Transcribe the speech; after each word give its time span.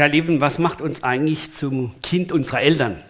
Ja, 0.00 0.06
Lieben, 0.06 0.40
was 0.40 0.58
macht 0.58 0.80
uns 0.80 1.02
eigentlich 1.02 1.52
zum 1.52 2.00
Kind 2.00 2.32
unserer 2.32 2.62
Eltern? 2.62 3.02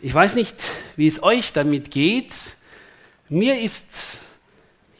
Ich 0.00 0.14
weiß 0.14 0.36
nicht, 0.36 0.54
wie 0.94 1.08
es 1.08 1.20
euch 1.20 1.52
damit 1.52 1.90
geht. 1.90 2.32
Mir 3.28 3.60
ist, 3.60 4.20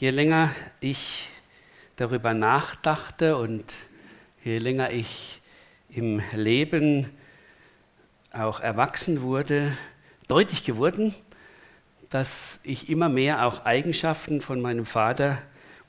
je 0.00 0.10
länger 0.10 0.50
ich 0.80 1.28
darüber 1.94 2.34
nachdachte 2.34 3.36
und 3.36 3.76
je 4.42 4.58
länger 4.58 4.90
ich 4.90 5.40
im 5.90 6.22
Leben 6.32 7.08
auch 8.32 8.58
erwachsen 8.58 9.22
wurde, 9.22 9.78
deutlich 10.26 10.64
geworden, 10.64 11.14
dass 12.10 12.58
ich 12.64 12.90
immer 12.90 13.08
mehr 13.08 13.46
auch 13.46 13.64
Eigenschaften 13.64 14.40
von 14.40 14.60
meinem 14.60 14.86
Vater 14.86 15.38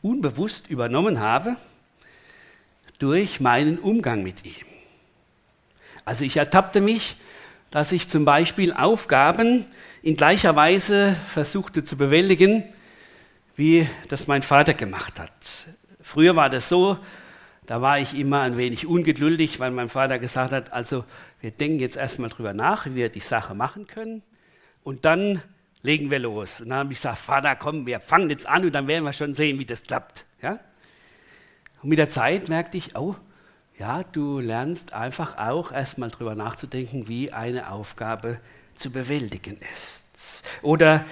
unbewusst 0.04 0.70
übernommen 0.70 1.20
habe 1.20 1.56
durch 3.00 3.40
meinen 3.40 3.80
Umgang 3.80 4.24
mit 4.24 4.46
ihm. 4.46 4.66
Also 6.06 6.26
ich 6.26 6.38
ertappte 6.38 6.82
mich, 6.82 7.18
dass 7.72 7.92
ich 7.92 8.08
zum 8.08 8.26
Beispiel 8.26 8.74
Aufgaben 8.74 9.66
in 10.02 10.16
gleicher 10.16 10.56
Weise 10.56 11.16
versuchte 11.28 11.84
zu 11.84 11.98
bewältigen, 11.98 12.64
wie 13.56 13.88
das 14.08 14.28
mein 14.28 14.42
Vater 14.42 14.74
gemacht 14.74 15.20
hat. 15.20 15.32
Früher 16.02 16.36
war 16.36 16.50
das 16.50 16.70
so, 16.70 16.98
da 17.66 17.82
war 17.82 18.00
ich 18.00 18.18
immer 18.18 18.42
ein 18.42 18.58
wenig 18.58 18.88
ungeduldig, 18.88 19.60
weil 19.60 19.70
mein 19.70 19.90
Vater 19.90 20.18
gesagt 20.18 20.52
hat, 20.52 20.74
also 20.74 21.06
wir 21.40 21.52
denken 21.52 21.80
jetzt 21.80 21.96
erstmal 21.96 22.30
drüber 22.30 22.54
nach, 22.54 22.86
wie 22.88 22.96
wir 22.96 23.10
die 23.10 23.20
Sache 23.20 23.54
machen 23.54 23.86
können 23.86 24.24
und 24.84 25.06
dann 25.06 25.42
legen 25.84 26.10
wir 26.10 26.20
los. 26.20 26.62
Und 26.62 26.70
dann 26.70 26.80
habe 26.80 26.94
ich 26.94 26.98
gesagt, 26.98 27.20
Vater, 27.20 27.56
komm, 27.56 27.86
wir 27.86 28.00
fangen 28.00 28.30
jetzt 28.30 28.48
an 28.48 28.66
und 28.66 28.74
dann 28.74 28.88
werden 28.88 29.04
wir 29.04 29.14
schon 29.14 29.34
sehen, 29.34 29.60
wie 29.60 29.66
das 29.66 29.84
klappt. 29.84 30.26
Ja? 30.42 30.60
Und 31.82 31.90
mit 31.90 31.98
der 31.98 32.10
Zeit 32.10 32.50
merkte 32.50 32.78
ich, 32.78 32.96
oh, 32.96 33.16
ja, 33.78 34.04
du 34.04 34.40
lernst 34.40 34.94
einfach 34.94 35.38
auch 35.38 35.72
erstmal 35.72 36.12
drüber 36.12 36.36
nachzudenken, 36.36 37.08
wie 37.08 37.32
eine 37.32 37.72
Aufgabe 37.72 38.40
zu 38.76 38.92
bewältigen 38.92 39.58
ist. 39.74 40.04
Oder 40.62 41.06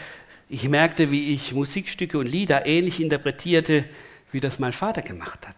ich 0.50 0.67
merkte, 0.67 1.11
wie 1.11 1.33
ich 1.33 1.53
Musikstücke 1.53 2.17
und 2.17 2.25
Lieder 2.25 2.66
ähnlich 2.66 3.00
interpretierte, 3.00 3.86
wie 4.31 4.39
das 4.39 4.59
mein 4.59 4.73
Vater 4.73 5.02
gemacht 5.02 5.47
hat. 5.47 5.55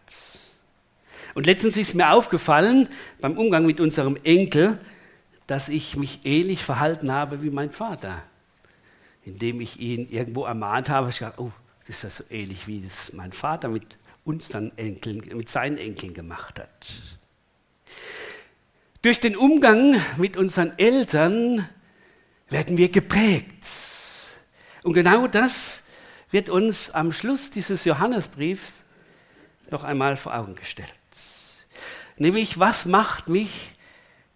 Und 1.36 1.46
letztens 1.46 1.78
ist 1.78 1.96
mir 1.96 2.12
aufgefallen 2.12 2.90
beim 3.22 3.38
Umgang 3.38 3.66
mit 3.66 3.80
unserem 3.80 4.18
Enkel, 4.24 4.80
dass 5.48 5.70
ich 5.70 5.96
mich 5.96 6.22
ähnlich 6.26 6.64
verhalten 6.64 7.12
habe 7.12 7.42
wie 7.42 7.50
mein 7.50 7.70
Vater. 7.70 8.22
Indem 9.26 9.62
ich 9.62 9.80
ihn 9.80 10.08
irgendwo 10.10 10.46
ermahnt 10.46 10.90
habe, 10.90 11.10
ich 11.10 11.20
dachte, 11.20 11.42
oh, 11.42 11.52
das 11.88 11.98
ist 11.98 12.04
ja 12.04 12.10
so 12.10 12.24
ähnlich 12.30 12.68
wie 12.68 12.82
das 12.82 13.14
mein 13.14 13.32
Vater 13.32 13.68
mit 13.68 13.98
unseren 14.30 14.72
Enkeln, 14.78 15.24
mit 15.34 15.50
seinen 15.50 15.80
Enkeln 15.80 16.14
gemacht 16.14 16.60
hat. 16.60 16.86
Durch 19.02 19.20
den 19.20 19.36
Umgang 19.36 20.00
mit 20.18 20.38
unseren 20.38 20.78
Eltern 20.78 21.68
werden 22.48 22.78
wir 22.78 22.90
geprägt. 22.90 23.66
Und 24.84 24.94
genau 24.94 25.26
das 25.26 25.82
wird 26.30 26.48
uns 26.48 26.92
am 26.92 27.12
Schluss 27.12 27.50
dieses 27.50 27.86
Johannesbriefs 27.86 28.84
noch 29.72 29.84
einmal 29.84 30.16
vor 30.16 30.36
Augen 30.36 30.54
gestellt. 30.54 30.94
Nämlich, 32.18 32.60
was 32.60 32.86
macht 32.86 33.30
mich 33.30 33.76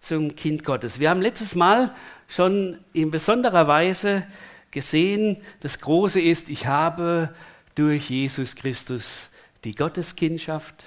zum 0.00 0.34
Kind 0.34 0.64
Gottes? 0.64 0.98
Wir 0.98 1.10
haben 1.10 1.22
letztes 1.22 1.54
Mal 1.54 1.94
schon 2.26 2.78
in 2.94 3.12
besonderer 3.12 3.68
Weise 3.68 4.26
gesehen, 4.72 5.36
das 5.60 5.78
Große 5.78 6.20
ist, 6.20 6.48
ich 6.48 6.66
habe 6.66 7.32
durch 7.76 8.10
Jesus 8.10 8.56
Christus 8.56 9.28
die 9.64 9.74
Gotteskindschaft, 9.74 10.84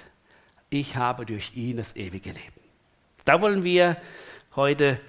ich 0.70 0.96
habe 0.96 1.26
durch 1.26 1.52
ihn 1.54 1.76
das 1.78 1.96
ewige 1.96 2.30
Leben. 2.30 2.60
Da 3.24 3.40
wollen 3.40 3.64
wir 3.64 3.96
heute 4.54 5.00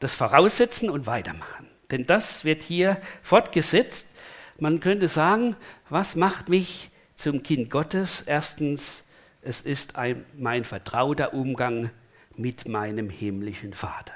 das 0.00 0.14
voraussetzen 0.14 0.88
und 0.88 1.06
weitermachen. 1.06 1.66
Denn 1.90 2.06
das 2.06 2.44
wird 2.44 2.62
hier 2.62 3.00
fortgesetzt. 3.22 4.14
Man 4.58 4.80
könnte 4.80 5.08
sagen, 5.08 5.56
was 5.88 6.16
macht 6.16 6.48
mich 6.48 6.90
zum 7.14 7.42
Kind 7.42 7.70
Gottes? 7.70 8.22
Erstens, 8.22 9.04
es 9.42 9.60
ist 9.62 9.96
ein, 9.96 10.24
mein 10.36 10.64
vertrauter 10.64 11.34
Umgang 11.34 11.90
mit 12.36 12.68
meinem 12.68 13.10
himmlischen 13.10 13.72
Vater. 13.72 14.12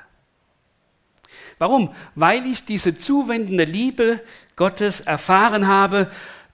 Warum? 1.58 1.94
Weil 2.14 2.46
ich 2.46 2.64
diese 2.64 2.96
zuwendende 2.96 3.64
Liebe 3.64 4.20
Gottes 4.56 5.00
erfahren 5.00 5.66
habe 5.66 6.10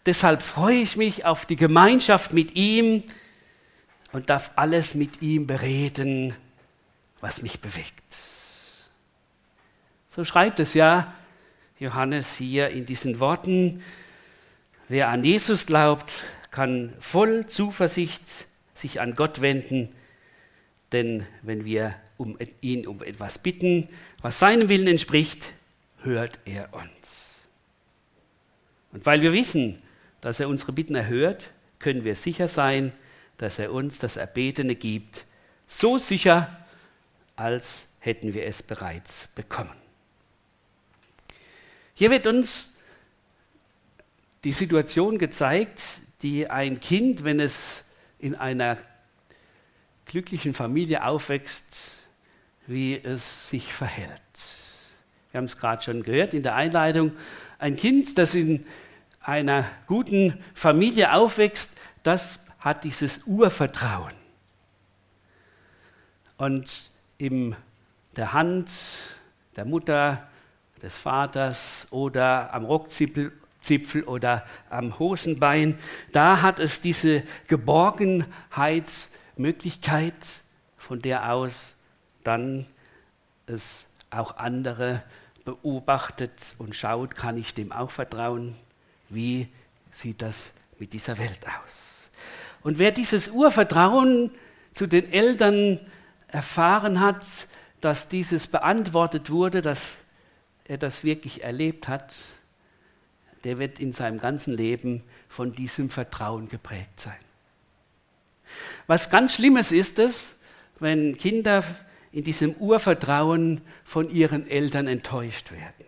Deshalb 0.08 0.40
freue 0.40 0.76
ich 0.76 0.96
mich 0.96 1.26
auf 1.26 1.44
die 1.44 1.56
Gemeinschaft 1.56 2.32
mit 2.32 2.56
ihm 2.56 3.02
und 4.10 4.30
darf 4.30 4.52
alles 4.56 4.94
mit 4.94 5.20
ihm 5.20 5.46
bereden, 5.46 6.34
was 7.20 7.42
mich 7.42 7.60
bewegt. 7.60 8.02
So 10.08 10.24
schreibt 10.24 10.60
es 10.60 10.72
ja 10.72 11.12
Johannes 11.78 12.36
hier 12.36 12.70
in 12.70 12.86
diesen 12.86 13.20
Worten. 13.20 13.82
Wer 14.88 15.10
an 15.10 15.24
Jesus 15.24 15.66
glaubt, 15.66 16.24
kann 16.50 16.94
voll 17.00 17.46
Zuversicht 17.46 18.22
sich 18.72 19.02
an 19.02 19.12
Gott 19.14 19.42
wenden, 19.42 19.94
denn 20.92 21.26
wenn 21.42 21.66
wir 21.66 21.94
um 22.16 22.38
ihn 22.62 22.86
um 22.86 23.02
etwas 23.02 23.36
bitten, 23.38 23.90
was 24.22 24.38
seinem 24.38 24.70
Willen 24.70 24.86
entspricht, 24.86 25.52
hört 25.98 26.38
er 26.46 26.72
uns. 26.72 27.34
Und 28.92 29.04
weil 29.04 29.20
wir 29.20 29.34
wissen, 29.34 29.82
dass 30.20 30.40
er 30.40 30.48
unsere 30.48 30.72
Bitten 30.72 30.94
erhört, 30.94 31.50
können 31.78 32.04
wir 32.04 32.16
sicher 32.16 32.48
sein, 32.48 32.92
dass 33.36 33.58
er 33.58 33.72
uns 33.72 33.98
das 33.98 34.16
Erbetene 34.16 34.74
gibt. 34.74 35.24
So 35.68 35.98
sicher, 35.98 36.64
als 37.36 37.86
hätten 38.00 38.34
wir 38.34 38.44
es 38.46 38.62
bereits 38.62 39.28
bekommen. 39.28 39.76
Hier 41.94 42.10
wird 42.10 42.26
uns 42.26 42.74
die 44.44 44.52
Situation 44.52 45.18
gezeigt, 45.18 45.82
die 46.22 46.48
ein 46.48 46.80
Kind, 46.80 47.24
wenn 47.24 47.40
es 47.40 47.84
in 48.18 48.34
einer 48.34 48.78
glücklichen 50.06 50.54
Familie 50.54 51.04
aufwächst, 51.04 51.92
wie 52.66 52.96
es 52.96 53.50
sich 53.50 53.72
verhält. 53.72 54.20
Wir 55.30 55.38
haben 55.38 55.46
es 55.46 55.56
gerade 55.56 55.82
schon 55.82 56.02
gehört 56.02 56.34
in 56.34 56.42
der 56.42 56.54
Einleitung. 56.54 57.12
Ein 57.58 57.76
Kind, 57.76 58.16
das 58.16 58.34
in 58.34 58.64
einer 59.28 59.66
guten 59.86 60.42
Familie 60.54 61.12
aufwächst, 61.12 61.70
das 62.02 62.40
hat 62.60 62.84
dieses 62.84 63.20
Urvertrauen. 63.26 64.14
Und 66.38 66.90
in 67.18 67.54
der 68.16 68.32
Hand 68.32 68.72
der 69.56 69.66
Mutter, 69.66 70.26
des 70.80 70.96
Vaters 70.96 71.88
oder 71.90 72.54
am 72.54 72.64
Rockzipfel 72.64 73.32
oder 74.06 74.46
am 74.70 74.98
Hosenbein, 74.98 75.78
da 76.12 76.40
hat 76.40 76.58
es 76.58 76.80
diese 76.80 77.22
Geborgenheitsmöglichkeit, 77.48 80.14
von 80.78 81.02
der 81.02 81.30
aus 81.32 81.74
dann 82.24 82.64
es 83.46 83.88
auch 84.10 84.38
andere 84.38 85.02
beobachtet 85.44 86.54
und 86.58 86.74
schaut, 86.74 87.14
kann 87.14 87.36
ich 87.36 87.52
dem 87.54 87.72
auch 87.72 87.90
vertrauen? 87.90 88.56
Wie 89.08 89.48
sieht 89.92 90.22
das 90.22 90.52
mit 90.78 90.92
dieser 90.92 91.18
Welt 91.18 91.40
aus? 91.44 92.10
Und 92.62 92.78
wer 92.78 92.92
dieses 92.92 93.28
Urvertrauen 93.28 94.30
zu 94.72 94.86
den 94.86 95.12
Eltern 95.12 95.80
erfahren 96.28 97.00
hat, 97.00 97.24
dass 97.80 98.08
dieses 98.08 98.46
beantwortet 98.46 99.30
wurde, 99.30 99.62
dass 99.62 99.98
er 100.64 100.78
das 100.78 101.04
wirklich 101.04 101.44
erlebt 101.44 101.88
hat, 101.88 102.14
der 103.44 103.58
wird 103.58 103.78
in 103.78 103.92
seinem 103.92 104.18
ganzen 104.18 104.54
Leben 104.54 105.02
von 105.28 105.52
diesem 105.52 105.90
Vertrauen 105.90 106.48
geprägt 106.48 107.00
sein. 107.00 107.16
Was 108.86 109.10
ganz 109.10 109.34
Schlimmes 109.34 109.72
ist 109.72 109.98
es, 109.98 110.34
wenn 110.80 111.16
Kinder 111.16 111.64
in 112.12 112.24
diesem 112.24 112.54
Urvertrauen 112.54 113.60
von 113.84 114.10
ihren 114.10 114.48
Eltern 114.48 114.86
enttäuscht 114.86 115.52
werden. 115.52 115.86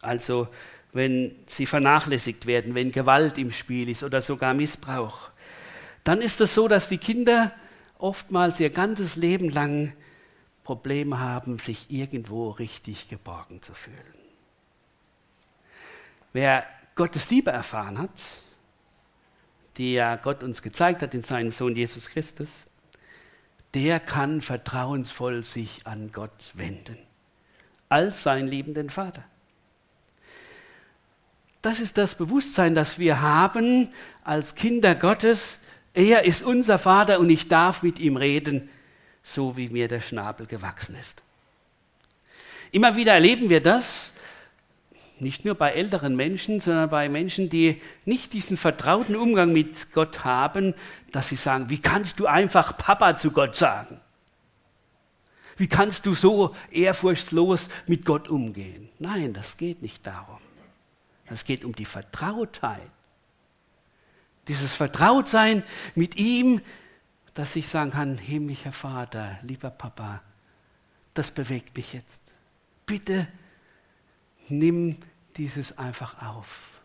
Also 0.00 0.48
wenn 0.98 1.36
sie 1.46 1.64
vernachlässigt 1.64 2.46
werden, 2.46 2.74
wenn 2.74 2.90
Gewalt 2.90 3.38
im 3.38 3.52
Spiel 3.52 3.88
ist 3.88 4.02
oder 4.02 4.20
sogar 4.20 4.52
Missbrauch, 4.52 5.30
dann 6.02 6.20
ist 6.20 6.40
es 6.40 6.54
so, 6.54 6.66
dass 6.66 6.88
die 6.88 6.98
Kinder 6.98 7.52
oftmals 7.98 8.58
ihr 8.58 8.70
ganzes 8.70 9.14
Leben 9.14 9.48
lang 9.48 9.92
Probleme 10.64 11.20
haben, 11.20 11.58
sich 11.58 11.88
irgendwo 11.88 12.50
richtig 12.50 13.08
geborgen 13.08 13.62
zu 13.62 13.74
fühlen. 13.74 13.96
Wer 16.32 16.66
Gottes 16.96 17.30
Liebe 17.30 17.52
erfahren 17.52 17.98
hat, 17.98 18.10
die 19.76 19.94
ja 19.94 20.16
Gott 20.16 20.42
uns 20.42 20.62
gezeigt 20.62 21.00
hat 21.02 21.14
in 21.14 21.22
seinem 21.22 21.52
Sohn 21.52 21.76
Jesus 21.76 22.10
Christus, 22.10 22.66
der 23.72 24.00
kann 24.00 24.40
vertrauensvoll 24.40 25.44
sich 25.44 25.86
an 25.86 26.10
Gott 26.10 26.52
wenden, 26.54 26.98
als 27.88 28.24
seinen 28.24 28.48
liebenden 28.48 28.90
Vater. 28.90 29.24
Das 31.62 31.80
ist 31.80 31.98
das 31.98 32.14
Bewusstsein, 32.14 32.74
das 32.74 32.98
wir 32.98 33.20
haben 33.20 33.88
als 34.22 34.54
Kinder 34.54 34.94
Gottes. 34.94 35.58
Er 35.92 36.24
ist 36.24 36.42
unser 36.42 36.78
Vater 36.78 37.18
und 37.18 37.30
ich 37.30 37.48
darf 37.48 37.82
mit 37.82 37.98
ihm 37.98 38.16
reden, 38.16 38.68
so 39.22 39.56
wie 39.56 39.68
mir 39.68 39.88
der 39.88 40.00
Schnabel 40.00 40.46
gewachsen 40.46 40.96
ist. 41.00 41.22
Immer 42.70 42.96
wieder 42.96 43.14
erleben 43.14 43.48
wir 43.48 43.60
das, 43.60 44.12
nicht 45.20 45.44
nur 45.44 45.56
bei 45.56 45.72
älteren 45.72 46.14
Menschen, 46.14 46.60
sondern 46.60 46.90
bei 46.90 47.08
Menschen, 47.08 47.48
die 47.48 47.82
nicht 48.04 48.32
diesen 48.34 48.56
vertrauten 48.56 49.16
Umgang 49.16 49.52
mit 49.52 49.92
Gott 49.92 50.24
haben, 50.24 50.74
dass 51.10 51.28
sie 51.28 51.36
sagen, 51.36 51.70
wie 51.70 51.80
kannst 51.80 52.20
du 52.20 52.26
einfach 52.26 52.76
Papa 52.76 53.16
zu 53.16 53.32
Gott 53.32 53.56
sagen? 53.56 54.00
Wie 55.56 55.66
kannst 55.66 56.06
du 56.06 56.14
so 56.14 56.54
ehrfurchtslos 56.70 57.68
mit 57.88 58.04
Gott 58.04 58.28
umgehen? 58.28 58.90
Nein, 59.00 59.32
das 59.32 59.56
geht 59.56 59.82
nicht 59.82 60.06
darum. 60.06 60.38
Es 61.30 61.44
geht 61.44 61.64
um 61.64 61.74
die 61.74 61.84
Vertrautheit. 61.84 62.90
Dieses 64.48 64.74
Vertrautsein 64.74 65.62
mit 65.94 66.16
ihm, 66.16 66.60
dass 67.34 67.54
ich 67.54 67.68
sagen 67.68 67.90
kann, 67.90 68.18
himmlischer 68.18 68.72
Vater, 68.72 69.38
lieber 69.42 69.70
Papa, 69.70 70.22
das 71.14 71.30
bewegt 71.30 71.76
mich 71.76 71.92
jetzt. 71.92 72.22
Bitte 72.86 73.28
nimm 74.48 74.96
dieses 75.36 75.78
einfach 75.78 76.22
auf. 76.22 76.80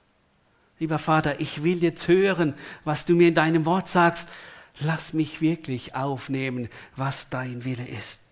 Lieber 0.80 1.00
Vater, 1.00 1.40
ich 1.40 1.64
will 1.64 1.82
jetzt 1.82 2.08
hören, 2.08 2.56
was 2.84 3.06
du 3.06 3.16
mir 3.16 3.30
in 3.30 3.36
deinem 3.36 3.66
Wort 3.66 3.88
sagst. 3.88 4.28
Lass 4.80 5.14
mich 5.14 5.40
wirklich 5.40 5.96
aufnehmen, 5.96 6.68
was 6.96 7.30
dein 7.30 7.64
Wille 7.64 7.88
ist. 7.88 8.23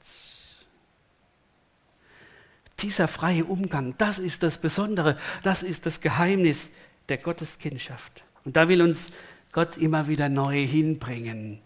Dieser 2.82 3.08
freie 3.08 3.46
Umgang, 3.46 3.96
das 3.98 4.20
ist 4.20 4.44
das 4.44 4.58
Besondere, 4.58 5.18
das 5.44 5.64
ist 5.64 5.86
das 5.86 6.02
Geheimnis 6.02 6.72
der 7.10 7.18
Gotteskindschaft. 7.18 8.24
Und 8.44 8.56
da 8.56 8.68
will 8.70 8.82
uns 8.82 9.12
Gott 9.52 9.78
immer 9.78 10.08
wieder 10.08 10.30
neu 10.30 10.66
hinbringen. 10.66 11.60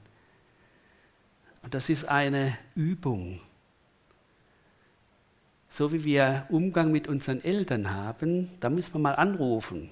Und 1.64 1.74
das 1.74 1.90
ist 1.90 2.06
eine 2.06 2.58
Übung. 2.76 3.40
So 5.70 5.92
wie 5.92 6.04
wir 6.04 6.46
Umgang 6.50 6.92
mit 6.92 7.08
unseren 7.08 7.44
Eltern 7.44 7.92
haben, 7.94 8.50
da 8.60 8.70
müssen 8.70 8.94
wir 8.94 9.00
mal 9.00 9.16
anrufen. 9.16 9.92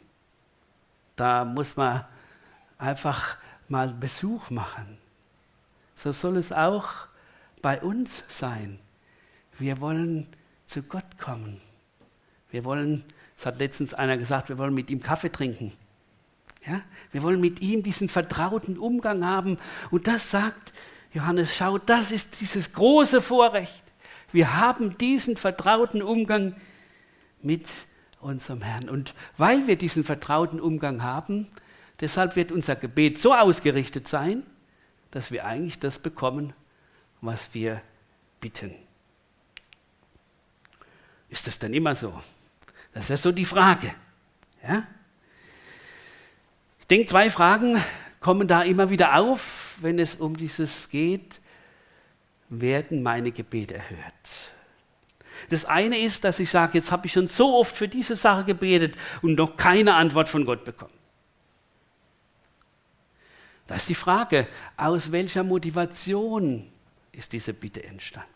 Da 1.16 1.46
muss 1.46 1.76
man 1.76 2.06
einfach 2.78 3.38
mal 3.68 3.94
Besuch 3.94 4.50
machen. 4.50 4.98
So 5.96 6.12
soll 6.12 6.38
es 6.38 6.52
auch 6.52 7.08
bei 7.62 7.82
uns 7.82 8.24
sein. 8.28 8.80
Wir 9.58 9.80
wollen 9.80 10.28
zu 10.66 10.84
Gott 10.84 11.18
kommen. 11.20 11.62
Wir 12.50 12.64
wollen, 12.64 13.04
es 13.38 13.46
hat 13.46 13.60
letztens 13.60 13.94
einer 13.94 14.18
gesagt, 14.18 14.50
wir 14.50 14.58
wollen 14.58 14.74
mit 14.74 14.90
ihm 14.90 15.02
Kaffee 15.02 15.32
trinken. 15.32 15.72
Ja? 16.66 16.82
Wir 17.12 17.24
wollen 17.24 17.42
mit 17.42 17.62
ihm 17.62 17.84
diesen 17.84 18.10
vertrauten 18.10 18.78
Umgang 18.78 19.26
haben. 19.26 19.58
Und 19.92 20.08
das 20.08 20.30
sagt 20.30 20.74
Johannes, 21.14 21.56
schau, 21.56 21.78
das 21.78 22.12
ist 22.12 22.40
dieses 22.42 22.74
große 22.74 23.22
Vorrecht. 23.22 23.84
Wir 24.32 24.60
haben 24.60 24.98
diesen 24.98 25.38
vertrauten 25.38 26.02
Umgang 26.02 26.56
mit 27.42 27.70
unserem 28.20 28.62
Herrn. 28.62 28.90
Und 28.90 29.14
weil 29.38 29.68
wir 29.68 29.76
diesen 29.76 30.04
vertrauten 30.04 30.60
Umgang 30.60 31.04
haben, 31.04 31.48
deshalb 32.00 32.36
wird 32.36 32.52
unser 32.52 32.76
Gebet 32.76 33.20
so 33.20 33.34
ausgerichtet 33.34 34.08
sein, 34.08 34.44
dass 35.12 35.30
wir 35.30 35.46
eigentlich 35.46 35.80
das 35.80 36.00
bekommen, 36.00 36.54
was 37.22 37.54
wir 37.54 37.82
bitten. 38.40 38.74
Ist 41.34 41.48
das 41.48 41.58
denn 41.58 41.74
immer 41.74 41.96
so? 41.96 42.14
Das 42.94 43.06
ist 43.06 43.10
ja 43.10 43.18
so 43.18 43.32
die 43.32 43.46
Frage. 43.46 43.92
Ja? 44.62 44.86
Ich 46.80 46.86
denke, 46.86 47.08
zwei 47.08 47.32
Fragen 47.32 47.84
kommen 48.20 48.48
da 48.48 48.62
immer 48.62 48.92
wieder 48.92 49.18
auf, 49.18 49.78
wenn 49.82 49.98
es 49.98 50.14
um 50.14 50.38
dieses 50.38 50.90
geht. 50.90 51.42
Werden 52.50 53.02
meine 53.02 53.32
Gebete 53.32 53.74
erhört? 53.74 54.52
Das 55.50 55.66
eine 55.66 55.98
ist, 55.98 56.24
dass 56.24 56.38
ich 56.38 56.52
sage, 56.52 56.78
jetzt 56.78 56.92
habe 56.92 57.08
ich 57.08 57.14
schon 57.14 57.28
so 57.28 57.56
oft 57.56 57.76
für 57.76 57.88
diese 57.88 58.16
Sache 58.16 58.44
gebetet 58.44 58.96
und 59.24 59.34
noch 59.34 59.58
keine 59.58 59.96
Antwort 59.96 60.30
von 60.30 60.46
Gott 60.46 60.64
bekommen. 60.64 60.94
Da 63.66 63.74
ist 63.74 63.90
die 63.90 63.96
Frage, 63.96 64.48
aus 64.78 65.12
welcher 65.12 65.44
Motivation 65.44 66.72
ist 67.12 67.34
diese 67.34 67.56
Bitte 67.56 67.84
entstanden? 67.84 68.30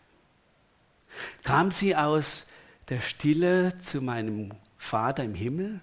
Kam 1.44 1.70
sie 1.70 1.96
aus 1.96 2.48
der 2.90 3.02
Stille 3.02 3.78
zu 3.80 4.02
meinem 4.02 4.52
Vater 4.78 5.24
im 5.24 5.36
Himmel? 5.36 5.82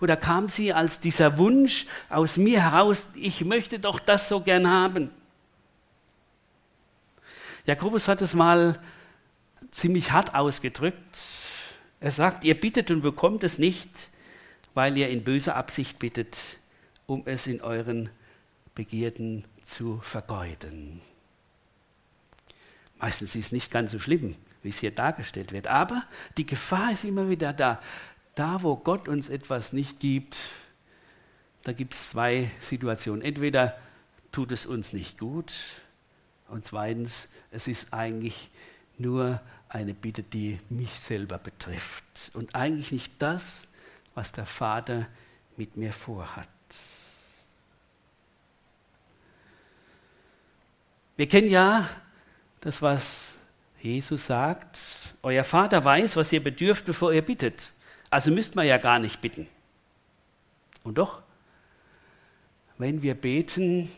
Oder 0.00 0.16
kam 0.16 0.48
sie 0.48 0.72
als 0.72 1.00
dieser 1.00 1.38
Wunsch 1.38 1.86
aus 2.08 2.36
mir 2.36 2.62
heraus, 2.62 3.08
ich 3.14 3.44
möchte 3.44 3.78
doch 3.78 3.98
das 3.98 4.28
so 4.28 4.40
gern 4.40 4.68
haben? 4.68 5.10
Jakobus 7.66 8.08
hat 8.08 8.22
es 8.22 8.34
mal 8.34 8.80
ziemlich 9.70 10.12
hart 10.12 10.34
ausgedrückt. 10.34 11.18
Er 12.00 12.12
sagt, 12.12 12.44
ihr 12.44 12.58
bittet 12.58 12.90
und 12.90 13.00
bekommt 13.00 13.42
es 13.44 13.58
nicht, 13.58 14.10
weil 14.74 14.96
ihr 14.96 15.08
in 15.08 15.24
böser 15.24 15.56
Absicht 15.56 15.98
bittet, 15.98 16.58
um 17.06 17.22
es 17.26 17.46
in 17.46 17.60
euren 17.60 18.10
Begierden 18.74 19.44
zu 19.62 20.00
vergeuden. 20.02 21.00
Meistens 22.98 23.34
ist 23.34 23.46
es 23.46 23.52
nicht 23.52 23.70
ganz 23.70 23.90
so 23.90 23.98
schlimm, 23.98 24.36
wie 24.66 24.70
es 24.70 24.80
hier 24.80 24.90
dargestellt 24.90 25.52
wird. 25.52 25.68
Aber 25.68 26.02
die 26.36 26.44
Gefahr 26.44 26.90
ist 26.92 27.04
immer 27.04 27.30
wieder 27.30 27.52
da. 27.52 27.80
Da, 28.34 28.62
wo 28.62 28.76
Gott 28.76 29.08
uns 29.08 29.28
etwas 29.28 29.72
nicht 29.72 30.00
gibt, 30.00 30.50
da 31.62 31.72
gibt 31.72 31.94
es 31.94 32.10
zwei 32.10 32.50
Situationen. 32.60 33.22
Entweder 33.22 33.78
tut 34.32 34.50
es 34.50 34.66
uns 34.66 34.92
nicht 34.92 35.18
gut 35.18 35.52
und 36.48 36.64
zweitens, 36.64 37.28
es 37.52 37.68
ist 37.68 37.92
eigentlich 37.92 38.50
nur 38.98 39.40
eine 39.68 39.94
Bitte, 39.94 40.24
die 40.24 40.58
mich 40.68 40.98
selber 40.98 41.38
betrifft 41.38 42.32
und 42.34 42.54
eigentlich 42.56 42.90
nicht 42.90 43.12
das, 43.20 43.68
was 44.14 44.32
der 44.32 44.46
Vater 44.46 45.06
mit 45.56 45.76
mir 45.76 45.92
vorhat. 45.92 46.48
Wir 51.16 51.28
kennen 51.28 51.50
ja 51.50 51.88
das, 52.60 52.82
was 52.82 53.35
Jesus 53.86 54.26
sagt, 54.26 54.78
euer 55.22 55.44
Vater 55.44 55.84
weiß, 55.84 56.16
was 56.16 56.32
ihr 56.32 56.42
bedürft, 56.42 56.86
bevor 56.86 57.12
ihr 57.12 57.22
bittet. 57.22 57.70
Also 58.10 58.32
müsst 58.32 58.56
man 58.56 58.66
ja 58.66 58.78
gar 58.78 58.98
nicht 58.98 59.20
bitten. 59.20 59.46
Und 60.82 60.98
doch, 60.98 61.22
wenn 62.78 63.02
wir 63.02 63.14
beten, 63.14 63.88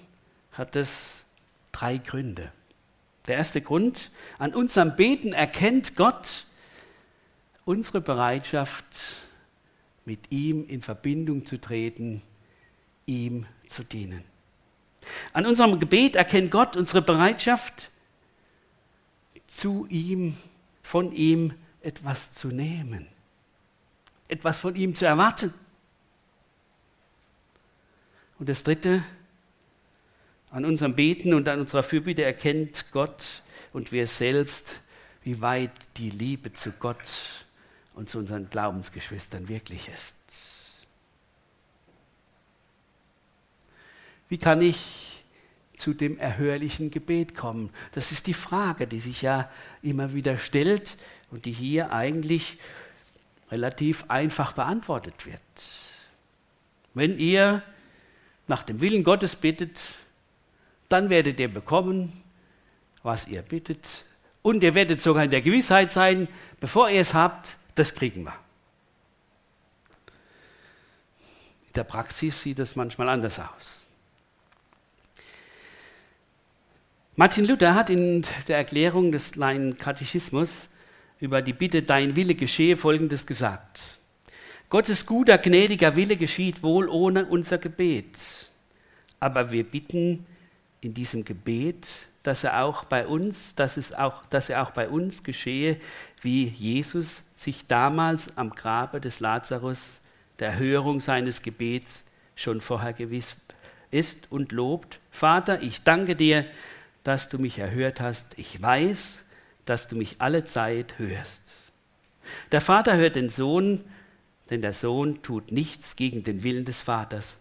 hat 0.53 0.75
das 0.75 1.25
drei 1.73 1.97
Gründe. 1.97 2.53
Der 3.27 3.37
erste 3.37 3.63
Grund, 3.63 4.11
an 4.39 4.55
unserem 4.55 4.95
Beten 4.95 5.33
erkennt 5.33 5.97
Gott 5.97 6.45
unsere 7.65 8.03
Bereitschaft, 8.03 8.85
mit 10.05 10.31
ihm 10.31 10.67
in 10.69 10.83
Verbindung 10.83 11.47
zu 11.47 11.59
treten, 11.59 12.23
ihm 13.07 13.47
zu 13.67 13.85
dienen. 13.85 14.23
An 15.33 15.47
unserem 15.47 15.81
Gebet 15.81 16.15
erkennt 16.15 16.51
Gott 16.51 16.77
unsere 16.77 17.01
Bereitschaft, 17.01 17.91
zu 19.49 19.87
ihm, 19.91 20.37
von 20.83 21.13
ihm 21.13 21.53
etwas 21.81 22.33
zu 22.33 22.49
nehmen, 22.49 23.09
etwas 24.29 24.61
von 24.61 24.77
ihm 24.77 24.95
zu 24.95 25.05
erwarten. 25.05 25.53
Und 28.39 28.49
das 28.49 28.63
Dritte, 28.63 29.03
an 30.51 30.65
unserem 30.65 30.95
Beten 30.95 31.35
und 31.35 31.49
an 31.49 31.61
unserer 31.61 31.83
Fürbitte 31.83 32.25
erkennt 32.25 32.87
Gott 32.93 33.43
und 33.73 33.93
wir 33.93 34.07
selbst, 34.07 34.81
wie 35.23 35.41
weit 35.41 35.73
die 35.99 36.11
Liebe 36.11 36.53
zu 36.53 36.71
Gott 36.73 37.45
und 37.95 38.09
zu 38.09 38.19
unseren 38.19 38.49
Glaubensgeschwistern 38.49 39.49
wirklich 39.49 39.89
ist. 39.89 40.17
Wie 44.29 44.39
kann 44.39 44.63
ich 44.63 45.08
zu 45.79 45.95
dem 45.95 46.19
erhörlichen 46.19 46.91
Gebet 46.91 47.35
kommen? 47.35 47.71
Das 47.93 48.13
ist 48.13 48.27
die 48.27 48.35
Frage, 48.35 48.87
die 48.87 49.01
sich 49.01 49.23
ja 49.23 49.51
immer 49.83 50.13
wieder 50.13 50.39
stellt 50.39 50.97
und 51.31 51.45
die 51.45 51.53
hier 51.53 51.93
eigentlich 51.93 52.59
relativ 53.51 54.05
einfach 54.09 54.53
beantwortet 54.53 55.27
wird. 55.27 55.41
Wenn 56.95 57.19
ihr 57.19 57.63
nach 58.47 58.63
dem 58.63 58.81
Willen 58.81 59.05
Gottes 59.05 59.37
bittet, 59.37 59.81
dann 60.89 61.11
werdet 61.11 61.39
ihr 61.39 61.53
bekommen, 61.53 62.13
was 63.03 63.29
ihr 63.29 63.43
bittet. 63.43 64.05
Und 64.43 64.63
ihr 64.63 64.75
werdet 64.75 65.01
sogar 65.01 65.25
in 65.25 65.31
der 65.31 65.43
Gewissheit 65.43 65.91
sein, 65.91 66.29
bevor 66.61 66.89
ihr 66.89 67.01
es 67.01 67.15
habt, 67.15 67.57
das 67.75 67.95
kriegen 67.95 68.25
wir. 68.25 68.35
In 71.69 71.73
der 71.75 71.85
Praxis 71.85 72.43
sieht 72.43 72.59
es 72.59 72.75
manchmal 72.75 73.09
anders 73.09 73.39
aus. 73.39 73.81
Martin 77.19 77.49
Luther 77.49 77.75
hat 77.75 77.91
in 77.91 78.25
der 78.47 78.59
Erklärung 78.59 79.11
des 79.11 79.33
kleinen 79.33 79.77
Katechismus 79.77 80.69
über 81.19 81.43
die 81.43 81.53
Bitte, 81.53 81.83
dein 81.83 82.15
Wille 82.15 82.37
geschehe, 82.37 82.77
Folgendes 82.77 83.27
gesagt. 83.27 83.81
Gottes 84.71 85.05
guter, 85.05 85.37
gnädiger 85.37 85.97
Wille 85.97 86.17
geschieht 86.17 86.63
wohl 86.63 86.89
ohne 86.89 87.27
unser 87.27 87.59
Gebet, 87.59 88.47
aber 89.19 89.51
wir 89.51 89.65
bitten 89.65 90.27
in 90.81 90.95
diesem 90.95 91.25
Gebet, 91.25 92.07
dass 92.23 92.45
er 92.45 92.63
auch 92.63 92.85
bei 92.85 93.05
uns, 93.05 93.57
dass 93.57 93.79
es 93.79 93.93
auch, 93.93 94.25
dass 94.27 94.49
er 94.49 94.63
auch 94.63 94.71
bei 94.71 94.89
uns 94.89 95.25
geschehe, 95.25 95.79
wie 96.23 96.45
Jesus 96.45 97.25
sich 97.35 97.67
damals 97.67 98.39
am 98.39 98.51
Grabe 98.51 99.01
des 99.01 99.19
Lazarus 99.19 100.01
der 100.39 100.51
Erhörung 100.51 101.01
seines 101.01 101.43
Gebets 101.43 102.05
schon 102.37 102.61
vorher 102.61 102.93
gewiss 102.93 103.37
ist 103.91 104.31
und 104.31 104.53
lobt. 104.53 105.01
Vater, 105.11 105.63
ich 105.63 105.83
danke 105.83 106.15
dir, 106.15 106.45
dass 107.05 107.29
du 107.29 107.39
mich 107.39 107.59
erhört 107.59 108.01
hast. 108.01 108.27
Ich 108.37 108.61
weiß, 108.61 109.23
dass 109.65 109.89
du 109.89 109.97
mich 109.97 110.17
alle 110.21 110.45
Zeit 110.45 110.99
hörst. 110.99 111.43
Der 112.53 112.61
Vater 112.61 112.97
hört 112.97 113.17
den 113.17 113.29
Sohn, 113.29 113.85
denn 114.51 114.63
der 114.63 114.73
Sohn 114.73 115.23
tut 115.23 115.53
nichts 115.53 115.97
gegen 115.97 116.25
den 116.25 116.43
Willen 116.43 116.65
des 116.65 116.83
Vaters, 116.83 117.39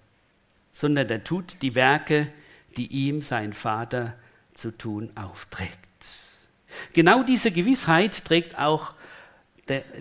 sondern 0.71 1.09
er 1.09 1.23
tut 1.23 1.61
die 1.61 1.75
Werke, 1.75 2.27
die 2.75 2.87
ihm 2.87 3.21
sein 3.21 3.53
Vater 3.53 4.13
zu 4.53 4.71
tun 4.71 5.11
aufträgt. 5.15 5.71
Genau 6.93 7.23
diese 7.23 7.51
Gewissheit 7.51 8.25
trägt 8.25 8.57
auch 8.59 8.93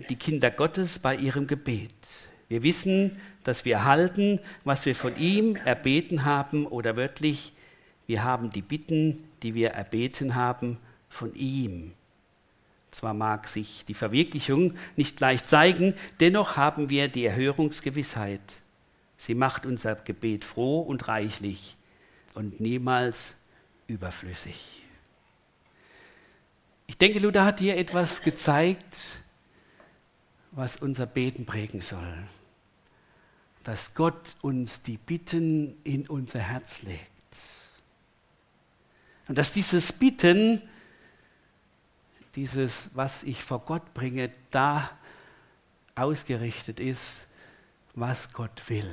die 0.09 0.17
Kinder 0.17 0.51
Gottes 0.51 0.99
bei 0.99 1.17
ihrem 1.17 1.47
Gebet. 1.47 1.93
Wir 2.49 2.63
wissen, 2.63 3.19
dass 3.43 3.65
wir 3.65 3.75
erhalten, 3.75 4.41
was 4.65 4.87
wir 4.87 4.95
von 4.95 5.17
ihm 5.17 5.57
erbeten 5.57 6.25
haben 6.25 6.67
oder 6.67 6.97
wörtlich, 6.97 7.53
wir 8.07 8.25
haben 8.25 8.51
die 8.51 8.63
Bitten, 8.63 9.23
die 9.43 9.55
wir 9.55 9.71
erbeten 9.71 10.35
haben, 10.35 10.79
von 11.09 11.35
ihm. 11.35 11.93
Zwar 12.91 13.15
mag 13.15 13.49
sich 13.49 13.85
die 13.85 13.95
Verwirklichung 13.95 14.75
nicht 14.97 15.21
leicht 15.21 15.49
zeigen, 15.49 15.95
dennoch 16.21 16.57
haben 16.57 16.89
wir 16.89 17.09
die 17.09 17.25
Erhörungsgewissheit. 17.25 18.63
Sie 19.19 19.35
macht 19.35 19.67
unser 19.67 19.95
Gebet 19.97 20.45
froh 20.45 20.81
und 20.81 21.09
reichlich 21.09 21.77
und 22.35 22.61
niemals 22.61 23.35
überflüssig. 23.87 24.83
Ich 26.87 26.99
denke, 26.99 27.19
Luther 27.19 27.45
hat 27.45 27.59
hier 27.59 27.77
etwas 27.77 28.23
gezeigt, 28.23 28.99
was 30.53 30.77
unser 30.77 31.07
Beten 31.07 31.45
prägen 31.45 31.81
soll. 31.81 32.17
Dass 33.65 33.95
Gott 33.95 34.37
uns 34.43 34.83
die 34.83 34.97
Bitten 34.97 35.77
in 35.83 36.07
unser 36.07 36.39
Herz 36.39 36.83
legt. 36.83 37.16
Und 39.29 39.39
dass 39.39 39.53
dieses 39.53 39.93
Bitten, 39.93 40.63
dieses, 42.35 42.91
was 42.95 43.23
ich 43.23 43.43
vor 43.43 43.61
Gott 43.61 43.95
bringe, 43.95 44.31
da 44.51 44.91
ausgerichtet 45.95 46.79
ist, 46.81 47.27
was 47.95 48.33
Gott 48.33 48.63
will. 48.69 48.91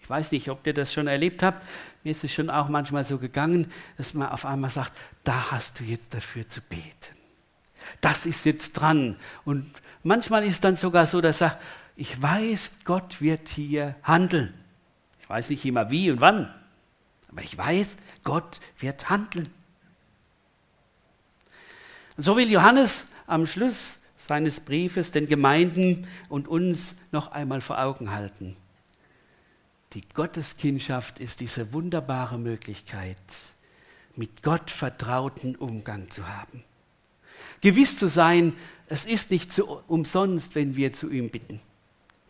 Ich 0.00 0.10
weiß 0.10 0.32
nicht, 0.32 0.50
ob 0.50 0.66
ihr 0.66 0.74
das 0.74 0.92
schon 0.92 1.06
erlebt 1.06 1.42
habt. 1.42 1.66
Mir 2.02 2.10
ist 2.10 2.24
es 2.24 2.32
schon 2.32 2.50
auch 2.50 2.68
manchmal 2.68 3.04
so 3.04 3.16
gegangen, 3.16 3.72
dass 3.96 4.12
man 4.12 4.28
auf 4.28 4.44
einmal 4.44 4.70
sagt, 4.70 4.92
da 5.22 5.52
hast 5.52 5.80
du 5.80 5.84
jetzt 5.84 6.12
dafür 6.12 6.46
zu 6.46 6.60
beten. 6.60 7.16
Das 8.00 8.26
ist 8.26 8.44
jetzt 8.44 8.74
dran. 8.74 9.16
Und 9.44 9.64
manchmal 10.02 10.44
ist 10.44 10.64
dann 10.64 10.74
sogar 10.74 11.06
so, 11.06 11.20
dass 11.20 11.40
er 11.40 11.50
sagt, 11.50 11.62
ich 11.96 12.20
weiß, 12.20 12.78
Gott 12.84 13.20
wird 13.20 13.48
hier 13.48 13.94
handeln. 14.02 14.52
Ich 15.22 15.28
weiß 15.28 15.48
nicht 15.50 15.64
immer 15.64 15.90
wie 15.90 16.10
und 16.10 16.20
wann, 16.20 16.52
aber 17.34 17.42
ich 17.42 17.58
weiß, 17.58 17.96
Gott 18.22 18.60
wird 18.78 19.10
handeln. 19.10 19.48
Und 22.16 22.22
so 22.22 22.36
will 22.36 22.48
Johannes 22.48 23.08
am 23.26 23.44
Schluss 23.44 23.98
seines 24.16 24.60
Briefes 24.60 25.10
den 25.10 25.26
Gemeinden 25.26 26.06
und 26.28 26.46
uns 26.46 26.94
noch 27.10 27.32
einmal 27.32 27.60
vor 27.60 27.80
Augen 27.80 28.12
halten. 28.12 28.56
Die 29.94 30.02
Gotteskindschaft 30.14 31.18
ist 31.18 31.40
diese 31.40 31.72
wunderbare 31.72 32.38
Möglichkeit, 32.38 33.16
mit 34.14 34.44
Gott 34.44 34.70
vertrauten 34.70 35.56
Umgang 35.56 36.10
zu 36.10 36.28
haben. 36.28 36.62
Gewiss 37.60 37.98
zu 37.98 38.08
sein, 38.08 38.52
es 38.86 39.06
ist 39.06 39.32
nicht 39.32 39.52
so 39.52 39.82
umsonst, 39.88 40.54
wenn 40.54 40.76
wir 40.76 40.92
zu 40.92 41.10
ihm 41.10 41.30
bitten. 41.30 41.60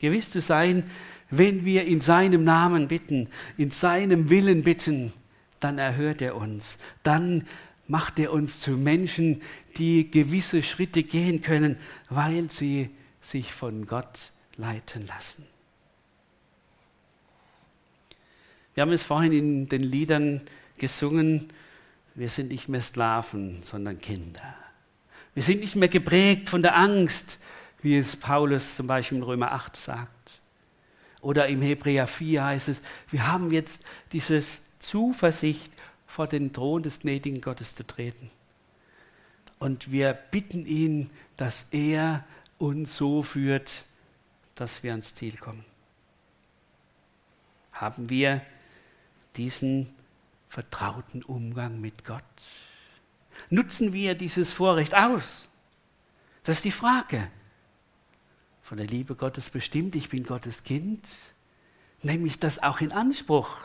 Gewiss 0.04 0.30
zu 0.30 0.40
sein, 0.40 0.84
wenn 1.30 1.64
wir 1.64 1.84
in 1.86 2.00
seinem 2.00 2.44
Namen 2.44 2.88
bitten, 2.88 3.28
in 3.56 3.70
seinem 3.70 4.28
Willen 4.28 4.62
bitten, 4.62 5.12
dann 5.60 5.78
erhört 5.78 6.20
er 6.20 6.36
uns. 6.36 6.78
Dann 7.02 7.46
macht 7.88 8.18
er 8.18 8.32
uns 8.32 8.60
zu 8.60 8.72
Menschen, 8.72 9.40
die 9.78 10.10
gewisse 10.10 10.62
Schritte 10.62 11.02
gehen 11.02 11.40
können, 11.40 11.76
weil 12.10 12.50
sie 12.50 12.90
sich 13.22 13.52
von 13.52 13.86
Gott 13.86 14.30
leiten 14.56 15.06
lassen. 15.06 15.46
Wir 18.74 18.82
haben 18.82 18.92
es 18.92 19.02
vorhin 19.02 19.32
in 19.32 19.68
den 19.68 19.82
Liedern 19.82 20.42
gesungen, 20.76 21.48
wir 22.14 22.28
sind 22.28 22.50
nicht 22.50 22.68
mehr 22.68 22.82
Sklaven, 22.82 23.62
sondern 23.62 24.00
Kinder. 24.00 24.54
Wir 25.34 25.42
sind 25.42 25.60
nicht 25.60 25.76
mehr 25.76 25.88
geprägt 25.88 26.48
von 26.48 26.62
der 26.62 26.76
Angst, 26.76 27.38
wie 27.84 27.98
es 27.98 28.16
Paulus 28.16 28.76
zum 28.76 28.86
Beispiel 28.86 29.18
in 29.18 29.24
Römer 29.24 29.52
8 29.52 29.76
sagt. 29.76 30.40
Oder 31.20 31.48
im 31.48 31.62
Hebräer 31.62 32.06
4 32.06 32.44
heißt 32.44 32.68
es, 32.68 32.82
wir 33.10 33.26
haben 33.26 33.50
jetzt 33.50 33.84
diese 34.12 34.40
Zuversicht, 34.78 35.70
vor 36.06 36.28
den 36.28 36.52
Thron 36.52 36.80
des 36.80 37.00
gnädigen 37.00 37.40
Gottes 37.40 37.74
zu 37.74 37.84
treten. 37.84 38.30
Und 39.58 39.90
wir 39.90 40.12
bitten 40.12 40.64
ihn, 40.64 41.10
dass 41.36 41.66
er 41.72 42.24
uns 42.58 42.96
so 42.96 43.24
führt, 43.24 43.84
dass 44.54 44.84
wir 44.84 44.92
ans 44.92 45.12
Ziel 45.14 45.36
kommen. 45.36 45.64
Haben 47.72 48.10
wir 48.10 48.42
diesen 49.34 49.92
vertrauten 50.48 51.24
Umgang 51.24 51.80
mit 51.80 52.04
Gott? 52.04 52.22
Nutzen 53.50 53.92
wir 53.92 54.14
dieses 54.14 54.52
Vorrecht 54.52 54.94
aus? 54.94 55.48
Das 56.44 56.58
ist 56.58 56.64
die 56.64 56.70
Frage. 56.70 57.28
Von 58.74 58.78
der 58.78 58.88
Liebe 58.88 59.14
Gottes 59.14 59.50
bestimmt, 59.50 59.94
ich 59.94 60.08
bin 60.08 60.24
Gottes 60.24 60.64
Kind. 60.64 61.08
Nehme 62.02 62.26
ich 62.26 62.40
das 62.40 62.60
auch 62.60 62.80
in 62.80 62.90
Anspruch? 62.90 63.56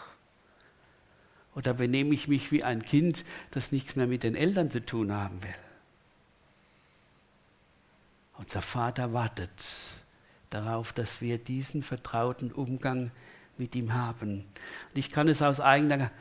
Oder 1.55 1.73
benehme 1.73 2.13
ich 2.13 2.27
mich 2.27 2.51
wie 2.51 2.63
ein 2.63 2.83
Kind, 2.83 3.25
das 3.49 3.71
nichts 3.71 3.95
mehr 3.95 4.05
mit 4.05 4.21
den 4.21 4.35
Eltern 4.35 4.69
zu 4.69 4.85
tun 4.85 5.11
haben 5.11 5.41
will? 5.41 5.55
Unser 8.37 8.61
Vater 8.61 9.11
wartet 9.11 9.49
darauf, 10.51 10.93
dass 10.93 11.21
wir 11.21 11.39
diesen 11.39 11.81
vertrauten 11.81 12.51
Umgang 12.51 13.09
mit 13.57 13.73
ihm 13.73 13.95
haben. 13.95 14.45
Und 14.89 14.93
ich 14.93 15.09
kann 15.09 15.27
es 15.27 15.41
aus 15.41 15.59
eigener 15.59 16.11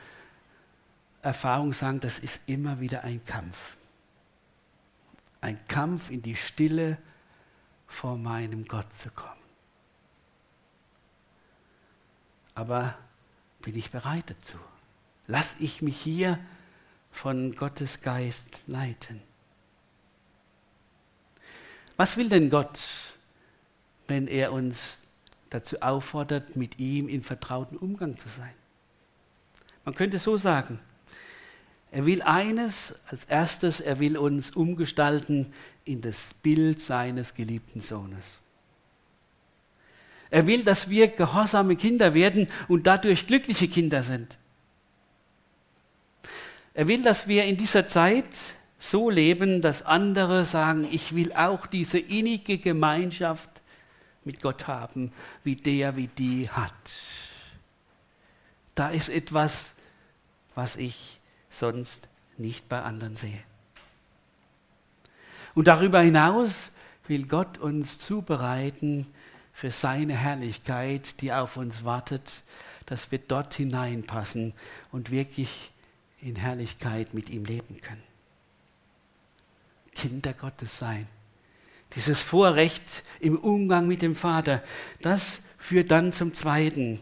Erfahrung 1.21 1.75
sagen, 1.75 2.01
das 2.01 2.19
ist 2.19 2.41
immer 2.47 2.81
wieder 2.81 3.05
ein 3.05 3.23
Kampf. 3.27 3.77
Ein 5.43 5.59
Kampf 5.69 6.09
in 6.09 6.23
die 6.23 6.37
Stille 6.37 6.97
vor 7.89 8.17
meinem 8.17 8.67
Gott 8.67 8.95
zu 8.95 9.11
kommen. 9.11 9.33
Aber 12.55 12.97
bin 13.63 13.77
ich 13.77 13.91
bereit 13.91 14.25
dazu? 14.29 14.59
Lass 15.27 15.57
ich 15.59 15.83
mich 15.83 16.01
hier 16.01 16.39
von 17.11 17.57
Gottes 17.57 18.01
Geist 18.01 18.51
leiten? 18.67 19.21
Was 21.97 22.17
will 22.17 22.29
denn 22.29 22.51
Gott, 22.51 22.79
wenn 24.07 24.29
er 24.29 24.53
uns 24.53 25.03
dazu 25.51 25.83
auffordert, 25.83 26.55
mit 26.55 26.79
ihm 26.79 27.09
in 27.09 27.23
vertrauten 27.23 27.77
Umgang 27.77 28.19
zu 28.19 28.29
sein? 28.29 28.55
Man 29.85 29.95
könnte 29.95 30.19
so 30.19 30.37
sagen, 30.37 30.79
er 31.91 32.05
will 32.05 32.23
eines 32.23 32.95
als 33.07 33.25
erstes, 33.25 33.81
er 33.81 33.99
will 33.99 34.19
uns 34.19 34.51
umgestalten 34.51 35.53
in 35.85 36.03
das 36.03 36.35
Bild 36.35 36.81
seines 36.81 37.35
geliebten 37.35 37.81
Sohnes. 37.81 38.39
Er 40.31 40.47
will, 40.47 40.63
dass 40.65 40.91
wir 40.91 41.09
gehorsame 41.09 41.77
Kinder 41.77 42.13
werden 42.13 42.49
und 42.69 42.87
dadurch 42.87 43.27
glückliche 43.27 43.69
Kinder 43.69 44.03
sind. 44.03 44.37
Er 46.75 46.87
will, 46.87 47.03
dass 47.03 47.27
wir 47.27 47.45
in 47.45 47.57
dieser 47.57 47.89
Zeit 47.89 48.27
so 48.79 49.09
leben, 49.09 49.63
dass 49.63 49.83
andere 49.83 50.45
sagen, 50.45 50.87
ich 50.91 51.15
will 51.15 51.33
auch 51.33 51.67
diese 51.67 51.99
innige 51.99 52.59
Gemeinschaft 52.59 53.49
mit 54.25 54.43
Gott 54.43 54.67
haben, 54.67 55.11
wie 55.43 55.57
der, 55.57 55.97
wie 55.97 56.07
die 56.07 56.49
hat. 56.51 56.73
Da 58.75 58.91
ist 58.91 59.09
etwas, 59.09 59.73
was 60.55 60.77
ich 60.77 61.18
sonst 61.51 62.09
nicht 62.37 62.69
bei 62.69 62.83
anderen 62.83 63.17
sehe. 63.17 63.43
Und 65.55 65.67
darüber 65.67 66.01
hinaus 66.01 66.71
will 67.07 67.27
Gott 67.27 67.59
uns 67.59 67.99
zubereiten 67.99 69.07
für 69.53 69.71
seine 69.71 70.15
Herrlichkeit, 70.15 71.21
die 71.21 71.33
auf 71.33 71.57
uns 71.57 71.85
wartet, 71.85 72.43
dass 72.87 73.11
wir 73.11 73.19
dort 73.19 73.55
hineinpassen 73.55 74.55
und 74.93 75.11
wirklich 75.11 75.73
in 76.21 76.37
Herrlichkeit 76.37 77.13
mit 77.13 77.29
ihm 77.31 77.45
leben 77.45 77.81
können. 77.81 78.03
Kinder 79.95 80.33
Gottes 80.33 80.79
sein. 80.79 81.09
Dieses 81.97 82.23
Vorrecht 82.23 83.03
im 83.19 83.37
Umgang 83.37 83.89
mit 83.89 84.03
dem 84.03 84.15
Vater, 84.15 84.63
das 85.03 85.43
führt 85.59 85.91
dann 85.91 86.13
zum 86.13 86.35
Zweiten, 86.35 87.01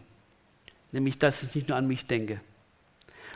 nämlich 0.91 1.19
dass 1.19 1.43
ich 1.43 1.53
nicht 1.53 1.69
nur 1.69 1.77
an 1.77 1.87
mich 1.87 2.07
denke, 2.07 2.41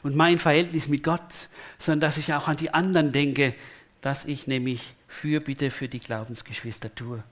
und 0.03 0.15
mein 0.15 0.39
Verhältnis 0.39 0.87
mit 0.87 1.03
Gott, 1.03 1.49
sondern 1.77 2.01
dass 2.01 2.17
ich 2.17 2.33
auch 2.33 2.47
an 2.47 2.57
die 2.57 2.73
anderen 2.73 3.11
denke, 3.11 3.53
dass 4.01 4.25
ich 4.25 4.47
nämlich 4.47 4.93
Fürbitte 5.07 5.69
für 5.69 5.87
die 5.87 5.99
Glaubensgeschwister 5.99 6.93
tue. 6.93 7.23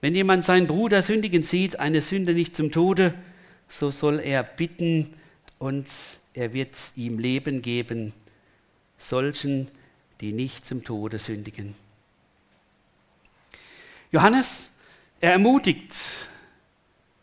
Wenn 0.00 0.14
jemand 0.14 0.44
seinen 0.44 0.66
Bruder 0.66 1.02
sündigen 1.02 1.42
sieht, 1.42 1.78
eine 1.78 2.00
Sünde 2.00 2.34
nicht 2.34 2.56
zum 2.56 2.72
Tode, 2.72 3.14
so 3.68 3.90
soll 3.90 4.18
er 4.18 4.42
bitten 4.42 5.14
und 5.58 5.86
er 6.34 6.52
wird 6.52 6.74
ihm 6.96 7.18
Leben 7.18 7.62
geben, 7.62 8.12
solchen, 8.98 9.68
die 10.20 10.32
nicht 10.32 10.66
zum 10.66 10.82
Tode 10.82 11.18
sündigen. 11.18 11.74
Johannes, 14.10 14.70
er 15.20 15.32
ermutigt 15.32 15.94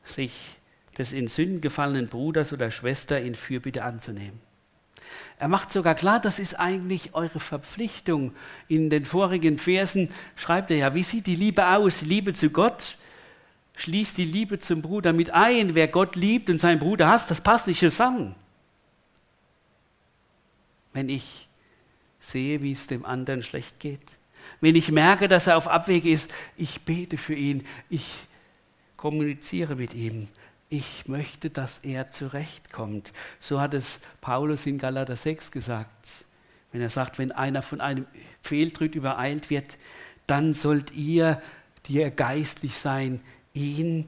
sich 0.05 0.58
des 0.99 1.13
in 1.13 1.27
Sünden 1.27 1.61
gefallenen 1.61 2.07
Bruders 2.07 2.53
oder 2.53 2.69
Schwester 2.69 3.19
in 3.19 3.33
Fürbitte 3.33 3.83
anzunehmen. 3.83 4.39
Er 5.39 5.47
macht 5.47 5.71
sogar 5.71 5.95
klar, 5.95 6.19
das 6.19 6.37
ist 6.37 6.59
eigentlich 6.59 7.15
eure 7.15 7.39
Verpflichtung. 7.39 8.33
In 8.67 8.89
den 8.89 9.05
vorigen 9.05 9.57
Versen 9.57 10.09
schreibt 10.35 10.69
er 10.69 10.77
ja, 10.77 10.93
wie 10.93 11.03
sieht 11.03 11.25
die 11.25 11.37
Liebe 11.37 11.65
aus? 11.65 12.01
Liebe 12.01 12.33
zu 12.33 12.49
Gott 12.49 12.97
schließt 13.77 14.17
die 14.17 14.25
Liebe 14.25 14.59
zum 14.59 14.81
Bruder 14.81 15.13
mit 15.13 15.31
ein. 15.31 15.73
Wer 15.73 15.87
Gott 15.87 16.17
liebt 16.17 16.49
und 16.49 16.57
seinen 16.57 16.79
Bruder 16.79 17.07
hasst, 17.07 17.31
das 17.31 17.39
passt 17.39 17.67
nicht 17.67 17.79
zusammen. 17.79 18.35
Wenn 20.91 21.07
ich 21.07 21.47
sehe, 22.19 22.61
wie 22.61 22.73
es 22.73 22.87
dem 22.87 23.05
anderen 23.05 23.41
schlecht 23.41 23.79
geht, 23.79 24.01
wenn 24.59 24.75
ich 24.75 24.91
merke, 24.91 25.29
dass 25.29 25.47
er 25.47 25.55
auf 25.55 25.69
Abweg 25.69 26.03
ist, 26.03 26.31
ich 26.57 26.81
bete 26.81 27.17
für 27.17 27.35
ihn, 27.35 27.65
ich 27.89 28.05
kommuniziere 28.97 29.77
mit 29.77 29.93
ihm, 29.93 30.27
ich 30.69 31.07
möchte, 31.07 31.49
dass 31.49 31.79
er 31.79 32.11
zurechtkommt. 32.11 33.11
So 33.39 33.59
hat 33.59 33.73
es 33.73 33.99
Paulus 34.21 34.65
in 34.65 34.77
Galater 34.77 35.15
6 35.15 35.51
gesagt. 35.51 36.25
Wenn 36.71 36.81
er 36.81 36.89
sagt, 36.89 37.17
wenn 37.17 37.31
einer 37.31 37.61
von 37.61 37.81
einem 37.81 38.05
Fehltritt 38.41 38.93
übereilt 38.93 39.49
wird, 39.49 39.77
dann 40.27 40.53
sollt 40.53 40.91
ihr, 40.91 41.41
die 41.87 41.93
ihr 41.93 42.11
geistlich 42.11 42.77
sein, 42.77 43.21
ihn 43.53 44.07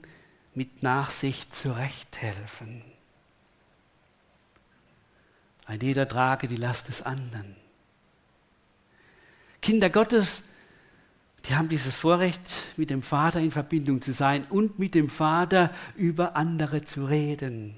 mit 0.54 0.84
Nachsicht 0.84 1.54
zurechthelfen. 1.56 2.84
Ein 5.66 5.80
jeder 5.80 6.08
trage 6.08 6.48
die 6.48 6.58
Last 6.58 6.90
des 6.90 7.02
anderen. 7.02 7.56
Kinder 9.62 9.90
Gottes 9.90 10.44
die 11.46 11.56
haben 11.56 11.70
dieses 11.70 11.96
Vorrecht, 11.96 12.42
mit 12.78 12.90
dem 12.90 13.02
Vater 13.02 13.40
in 13.40 13.52
Verbindung 13.52 14.02
zu 14.02 14.14
sein 14.14 14.46
und 14.50 14.80
mit 14.80 14.94
dem 14.94 15.10
Vater 15.10 15.72
über 15.96 16.36
andere 16.36 16.84
zu 16.84 17.06
reden. 17.06 17.76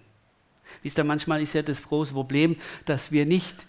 Wisst 0.82 0.98
ihr, 0.98 1.04
manchmal 1.04 1.42
ist 1.42 1.54
ja 1.54 1.62
das 1.62 1.84
große 1.84 2.14
Problem, 2.14 2.56
dass 2.86 3.12
wir 3.12 3.26
nicht 3.26 3.66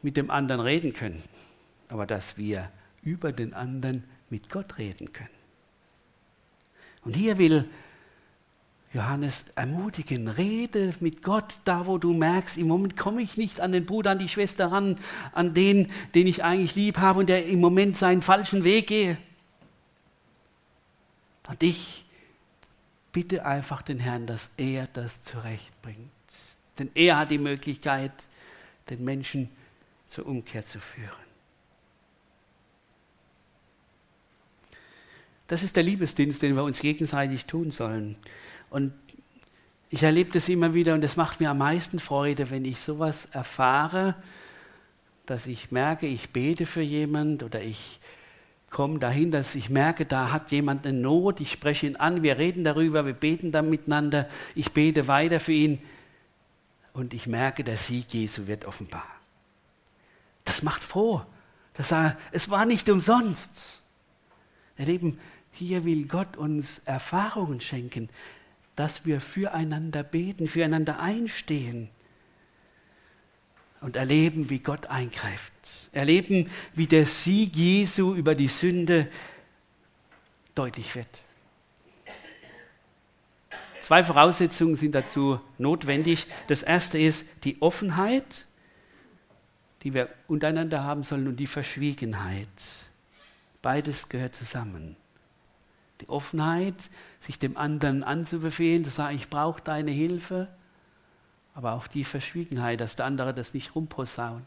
mit 0.00 0.16
dem 0.16 0.30
anderen 0.30 0.60
reden 0.60 0.92
können, 0.92 1.22
aber 1.88 2.06
dass 2.06 2.36
wir 2.36 2.70
über 3.02 3.32
den 3.32 3.52
anderen 3.52 4.04
mit 4.30 4.48
Gott 4.48 4.78
reden 4.78 5.12
können. 5.12 5.28
Und 7.04 7.14
hier 7.14 7.38
will 7.38 7.68
Johannes 8.94 9.46
ermutigen, 9.54 10.28
rede 10.28 10.94
mit 11.00 11.22
Gott 11.22 11.60
da, 11.64 11.86
wo 11.86 11.96
du 11.96 12.12
merkst, 12.12 12.58
im 12.58 12.68
Moment 12.68 12.96
komme 12.96 13.22
ich 13.22 13.38
nicht 13.38 13.60
an 13.60 13.72
den 13.72 13.86
Bruder, 13.86 14.10
an 14.10 14.18
die 14.18 14.28
Schwester 14.28 14.70
ran, 14.70 14.98
an 15.32 15.54
den, 15.54 15.90
den 16.14 16.26
ich 16.26 16.44
eigentlich 16.44 16.74
lieb 16.74 16.98
habe 16.98 17.20
und 17.20 17.28
der 17.28 17.46
im 17.46 17.60
Moment 17.60 17.96
seinen 17.96 18.20
falschen 18.20 18.64
Weg 18.64 18.88
gehe. 18.88 19.16
Und 21.48 21.62
ich 21.62 22.04
bitte 23.12 23.46
einfach 23.46 23.82
den 23.82 23.98
Herrn, 23.98 24.26
dass 24.26 24.50
er 24.56 24.88
das 24.92 25.24
zurechtbringt. 25.24 26.10
Denn 26.78 26.90
er 26.94 27.18
hat 27.18 27.30
die 27.30 27.38
Möglichkeit, 27.38 28.12
den 28.90 29.04
Menschen 29.04 29.48
zur 30.08 30.26
Umkehr 30.26 30.66
zu 30.66 30.80
führen. 30.80 31.10
Das 35.46 35.62
ist 35.62 35.76
der 35.76 35.82
Liebesdienst, 35.82 36.40
den 36.40 36.56
wir 36.56 36.64
uns 36.64 36.80
gegenseitig 36.80 37.46
tun 37.46 37.70
sollen. 37.70 38.16
Und 38.72 38.94
ich 39.90 40.02
erlebe 40.02 40.30
das 40.32 40.48
immer 40.48 40.72
wieder 40.72 40.94
und 40.94 41.04
es 41.04 41.16
macht 41.16 41.40
mir 41.40 41.50
am 41.50 41.58
meisten 41.58 41.98
Freude, 41.98 42.50
wenn 42.50 42.64
ich 42.64 42.80
sowas 42.80 43.26
erfahre, 43.26 44.14
dass 45.26 45.46
ich 45.46 45.70
merke, 45.70 46.06
ich 46.06 46.30
bete 46.30 46.64
für 46.64 46.80
jemand 46.80 47.42
oder 47.42 47.62
ich 47.62 48.00
komme 48.70 48.98
dahin, 48.98 49.30
dass 49.30 49.54
ich 49.54 49.68
merke, 49.68 50.06
da 50.06 50.32
hat 50.32 50.50
jemand 50.50 50.86
eine 50.86 50.98
Not, 50.98 51.42
ich 51.42 51.52
spreche 51.52 51.86
ihn 51.86 51.96
an, 51.96 52.22
wir 52.22 52.38
reden 52.38 52.64
darüber, 52.64 53.04
wir 53.04 53.12
beten 53.12 53.52
dann 53.52 53.68
miteinander, 53.68 54.26
ich 54.54 54.72
bete 54.72 55.06
weiter 55.06 55.38
für 55.38 55.52
ihn 55.52 55.78
und 56.94 57.12
ich 57.12 57.26
merke, 57.26 57.64
der 57.64 57.76
Sieg 57.76 58.14
Jesu 58.14 58.46
wird 58.46 58.64
offenbar. 58.64 59.06
Das 60.44 60.62
macht 60.62 60.82
froh. 60.82 61.20
Das, 61.74 61.94
es 62.32 62.48
war 62.48 62.64
nicht 62.64 62.88
umsonst. 62.88 63.82
Erleben, 64.76 65.20
hier 65.52 65.84
will 65.84 66.08
Gott 66.08 66.38
uns 66.38 66.78
Erfahrungen 66.86 67.60
schenken 67.60 68.08
dass 68.76 69.04
wir 69.04 69.20
füreinander 69.20 70.02
beten, 70.02 70.48
füreinander 70.48 71.00
einstehen 71.00 71.88
und 73.80 73.96
erleben, 73.96 74.48
wie 74.48 74.60
Gott 74.60 74.86
eingreift. 74.86 75.52
Erleben, 75.92 76.50
wie 76.74 76.86
der 76.86 77.06
Sieg 77.06 77.54
Jesu 77.54 78.14
über 78.14 78.34
die 78.34 78.48
Sünde 78.48 79.08
deutlich 80.54 80.94
wird. 80.94 81.22
Zwei 83.80 84.04
Voraussetzungen 84.04 84.76
sind 84.76 84.94
dazu 84.94 85.40
notwendig. 85.58 86.26
Das 86.46 86.62
erste 86.62 86.98
ist 86.98 87.26
die 87.42 87.60
Offenheit, 87.60 88.46
die 89.82 89.92
wir 89.92 90.08
untereinander 90.28 90.84
haben 90.84 91.02
sollen, 91.02 91.26
und 91.26 91.36
die 91.36 91.48
Verschwiegenheit. 91.48 92.46
Beides 93.60 94.08
gehört 94.08 94.36
zusammen. 94.36 94.96
Die 96.02 96.08
Offenheit, 96.08 96.90
sich 97.20 97.38
dem 97.38 97.56
anderen 97.56 98.02
anzubefehlen, 98.02 98.84
zu 98.84 98.90
sagen, 98.90 99.14
ich 99.14 99.30
brauche 99.30 99.62
deine 99.62 99.92
Hilfe, 99.92 100.48
aber 101.54 101.74
auch 101.74 101.86
die 101.86 102.02
Verschwiegenheit, 102.02 102.80
dass 102.80 102.96
der 102.96 103.06
andere 103.06 103.32
das 103.32 103.54
nicht 103.54 103.76
rumposaunt, 103.76 104.46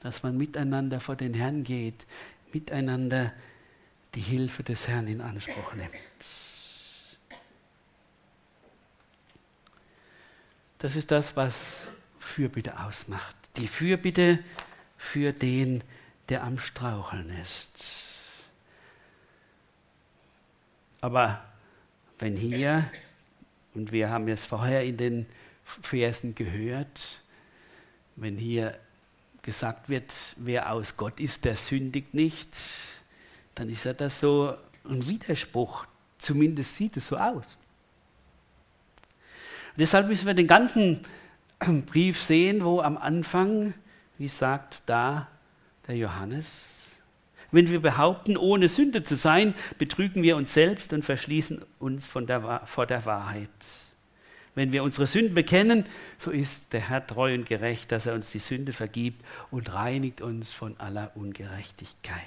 dass 0.00 0.24
man 0.24 0.36
miteinander 0.36 0.98
vor 0.98 1.14
den 1.14 1.34
Herrn 1.34 1.62
geht, 1.62 2.04
miteinander 2.52 3.32
die 4.16 4.20
Hilfe 4.20 4.64
des 4.64 4.88
Herrn 4.88 5.06
in 5.06 5.20
Anspruch 5.20 5.74
nimmt. 5.74 5.92
Das 10.78 10.96
ist 10.96 11.12
das, 11.12 11.36
was 11.36 11.86
Fürbitte 12.18 12.80
ausmacht. 12.80 13.36
Die 13.56 13.68
Fürbitte 13.68 14.40
für 14.96 15.32
den, 15.32 15.84
der 16.28 16.42
am 16.42 16.58
Straucheln 16.58 17.30
ist. 17.40 18.07
Aber 21.00 21.42
wenn 22.18 22.36
hier, 22.36 22.90
und 23.74 23.92
wir 23.92 24.10
haben 24.10 24.28
es 24.28 24.44
vorher 24.44 24.84
in 24.84 24.96
den 24.96 25.26
Versen 25.64 26.34
gehört, 26.34 27.20
wenn 28.16 28.36
hier 28.36 28.78
gesagt 29.42 29.88
wird, 29.88 30.12
wer 30.36 30.72
aus 30.72 30.96
Gott 30.96 31.20
ist, 31.20 31.44
der 31.44 31.56
sündigt 31.56 32.14
nicht, 32.14 32.48
dann 33.54 33.68
ist 33.68 33.84
ja 33.84 33.92
das 33.92 34.20
so 34.20 34.54
ein 34.84 35.06
Widerspruch. 35.06 35.86
Zumindest 36.18 36.74
sieht 36.74 36.96
es 36.96 37.06
so 37.06 37.16
aus. 37.16 37.56
Und 39.72 39.78
deshalb 39.78 40.08
müssen 40.08 40.26
wir 40.26 40.34
den 40.34 40.48
ganzen 40.48 41.00
Brief 41.86 42.22
sehen, 42.22 42.64
wo 42.64 42.80
am 42.80 42.98
Anfang, 42.98 43.74
wie 44.16 44.28
sagt 44.28 44.82
da 44.86 45.28
der 45.86 45.96
Johannes, 45.96 46.77
wenn 47.50 47.70
wir 47.70 47.80
behaupten, 47.80 48.36
ohne 48.36 48.68
Sünde 48.68 49.04
zu 49.04 49.16
sein, 49.16 49.54
betrügen 49.78 50.22
wir 50.22 50.36
uns 50.36 50.52
selbst 50.52 50.92
und 50.92 51.04
verschließen 51.04 51.62
uns 51.78 52.10
der, 52.12 52.62
vor 52.66 52.86
der 52.86 53.04
Wahrheit. 53.06 53.48
Wenn 54.54 54.72
wir 54.72 54.82
unsere 54.82 55.06
Sünden 55.06 55.34
bekennen, 55.34 55.84
so 56.18 56.30
ist 56.30 56.72
der 56.72 56.88
Herr 56.88 57.06
treu 57.06 57.32
und 57.32 57.46
gerecht, 57.46 57.92
dass 57.92 58.06
er 58.06 58.14
uns 58.14 58.32
die 58.32 58.40
Sünde 58.40 58.72
vergibt 58.72 59.24
und 59.50 59.72
reinigt 59.72 60.20
uns 60.20 60.52
von 60.52 60.78
aller 60.78 61.12
Ungerechtigkeit. 61.14 62.22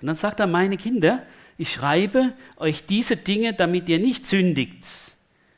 Und 0.00 0.06
dann 0.06 0.14
sagt 0.14 0.40
er, 0.40 0.46
meine 0.46 0.76
Kinder, 0.76 1.26
ich 1.58 1.72
schreibe 1.72 2.34
euch 2.56 2.86
diese 2.86 3.16
Dinge, 3.16 3.52
damit 3.52 3.88
ihr 3.88 3.98
nicht 3.98 4.26
sündigt. 4.26 4.86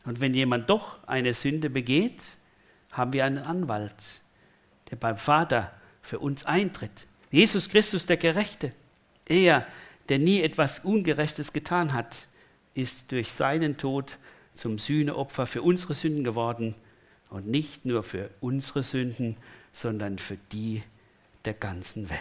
Und 0.05 0.21
wenn 0.21 0.35
jemand 0.35 0.71
doch 0.71 1.07
eine 1.07 1.35
Sünde 1.35 1.69
begeht, 1.69 2.23
haben 2.92 3.12
wir 3.12 3.25
einen 3.25 3.38
Anwalt, 3.38 4.23
der 4.90 4.97
beim 4.97 5.16
Vater 5.16 5.73
für 6.07 6.21
uns 6.21 6.45
eintritt. 6.45 7.07
Jesus 7.31 7.69
Christus, 7.69 8.07
der 8.07 8.16
Gerechte, 8.16 8.73
er, 9.27 9.66
der 10.09 10.19
nie 10.19 10.40
etwas 10.40 10.81
Ungerechtes 10.81 11.53
getan 11.53 11.92
hat, 11.92 12.14
ist 12.75 13.11
durch 13.11 13.33
seinen 13.33 13.77
Tod 13.77 14.16
zum 14.55 14.79
Sühneopfer 14.79 15.47
für 15.47 15.62
unsere 15.62 15.95
Sünden 15.95 16.23
geworden 16.23 16.75
und 17.29 17.49
nicht 17.49 17.85
nur 17.85 18.03
für 18.03 18.31
unsere 18.40 18.83
Sünden, 18.83 19.37
sondern 19.73 20.19
für 20.19 20.38
die 20.53 20.83
der 21.45 21.55
ganzen 21.55 22.09
Welt. 22.09 22.21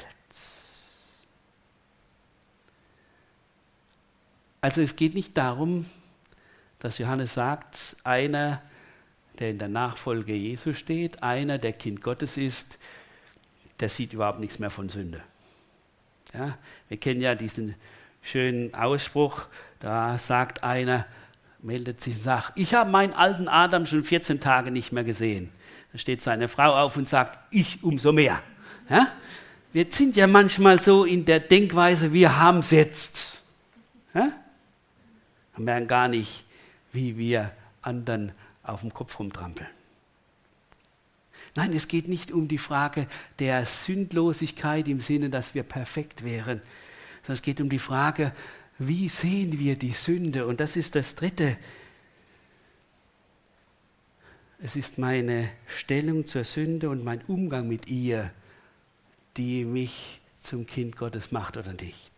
Also 4.61 4.81
es 4.81 4.95
geht 4.95 5.13
nicht 5.13 5.37
darum, 5.37 5.85
dass 6.79 6.97
Johannes 6.97 7.35
sagt, 7.35 7.95
einer, 8.03 8.63
der 9.39 9.51
in 9.51 9.59
der 9.59 9.67
Nachfolge 9.67 10.33
Jesu 10.33 10.73
steht, 10.73 11.21
einer, 11.21 11.59
der 11.59 11.73
Kind 11.73 12.01
Gottes 12.01 12.35
ist, 12.35 12.79
der 13.79 13.89
sieht 13.89 14.13
überhaupt 14.13 14.39
nichts 14.39 14.59
mehr 14.59 14.69
von 14.69 14.89
Sünde. 14.89 15.21
Ja, 16.33 16.57
wir 16.89 16.97
kennen 16.97 17.21
ja 17.21 17.35
diesen 17.35 17.75
schönen 18.21 18.73
Ausspruch, 18.73 19.45
da 19.79 20.17
sagt 20.17 20.63
einer, 20.63 21.05
meldet 21.59 22.01
sich 22.01 22.15
und 22.15 22.19
sagt, 22.19 22.59
ich 22.59 22.73
habe 22.73 22.89
meinen 22.89 23.13
alten 23.13 23.47
Adam 23.47 23.85
schon 23.85 24.03
14 24.03 24.39
Tage 24.39 24.71
nicht 24.71 24.91
mehr 24.91 25.03
gesehen. 25.03 25.49
Da 25.91 25.99
steht 25.99 26.21
seine 26.21 26.47
Frau 26.47 26.75
auf 26.75 26.97
und 26.97 27.07
sagt, 27.07 27.39
ich 27.51 27.83
umso 27.83 28.11
mehr. 28.11 28.41
Ja? 28.89 29.07
Wir 29.73 29.85
sind 29.89 30.15
ja 30.15 30.27
manchmal 30.27 30.79
so 30.79 31.05
in 31.05 31.25
der 31.25 31.39
Denkweise, 31.39 32.13
wir 32.13 32.37
haben 32.39 32.59
es 32.59 32.71
jetzt. 32.71 33.41
Ja? 34.13 34.31
Und 35.57 35.65
merken 35.65 35.87
gar 35.87 36.07
nicht, 36.07 36.45
wie 36.91 37.17
wir 37.17 37.51
anderen 37.81 38.31
auf 38.63 38.81
dem 38.81 38.93
Kopf 38.93 39.19
rumtrampeln. 39.19 39.74
Nein, 41.55 41.73
es 41.73 41.87
geht 41.87 42.09
nicht 42.09 42.31
um 42.31 42.49
die 42.49 42.57
Frage 42.57 43.07
der 43.39 43.65
Sündlosigkeit 43.65 44.87
im 44.89 44.99
Sinne, 44.99 45.29
dass 45.29 45.55
wir 45.55 45.63
perfekt 45.63 46.23
wären, 46.23 46.61
sondern 47.21 47.33
es 47.33 47.41
geht 47.41 47.61
um 47.61 47.69
die 47.69 47.79
Frage, 47.79 48.33
wie 48.77 49.07
sehen 49.07 49.57
wir 49.57 49.77
die 49.77 49.93
Sünde? 49.93 50.45
Und 50.47 50.59
das 50.59 50.75
ist 50.75 50.95
das 50.95 51.15
Dritte. 51.15 51.57
Es 54.59 54.75
ist 54.75 54.97
meine 54.97 55.49
Stellung 55.67 56.27
zur 56.27 56.43
Sünde 56.43 56.89
und 56.89 57.05
mein 57.05 57.21
Umgang 57.23 57.69
mit 57.69 57.87
ihr, 57.87 58.31
die 59.37 59.63
mich 59.63 60.19
zum 60.39 60.65
Kind 60.65 60.97
Gottes 60.97 61.31
macht 61.31 61.55
oder 61.55 61.71
nicht. 61.71 62.11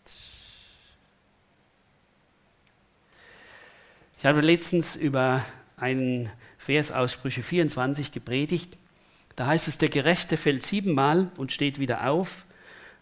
Ich 4.18 4.26
habe 4.26 4.42
letztens 4.42 4.96
über 4.96 5.46
einen 5.78 6.32
Vers 6.58 6.92
aus 6.92 7.12
Sprüche 7.12 7.44
24 7.44 8.12
gepredigt. 8.12 8.78
Da 9.38 9.46
heißt 9.46 9.68
es, 9.68 9.78
der 9.78 9.90
Gerechte 9.90 10.36
fällt 10.36 10.64
siebenmal 10.64 11.30
und 11.38 11.52
steht 11.52 11.78
wieder 11.78 12.10
auf, 12.10 12.46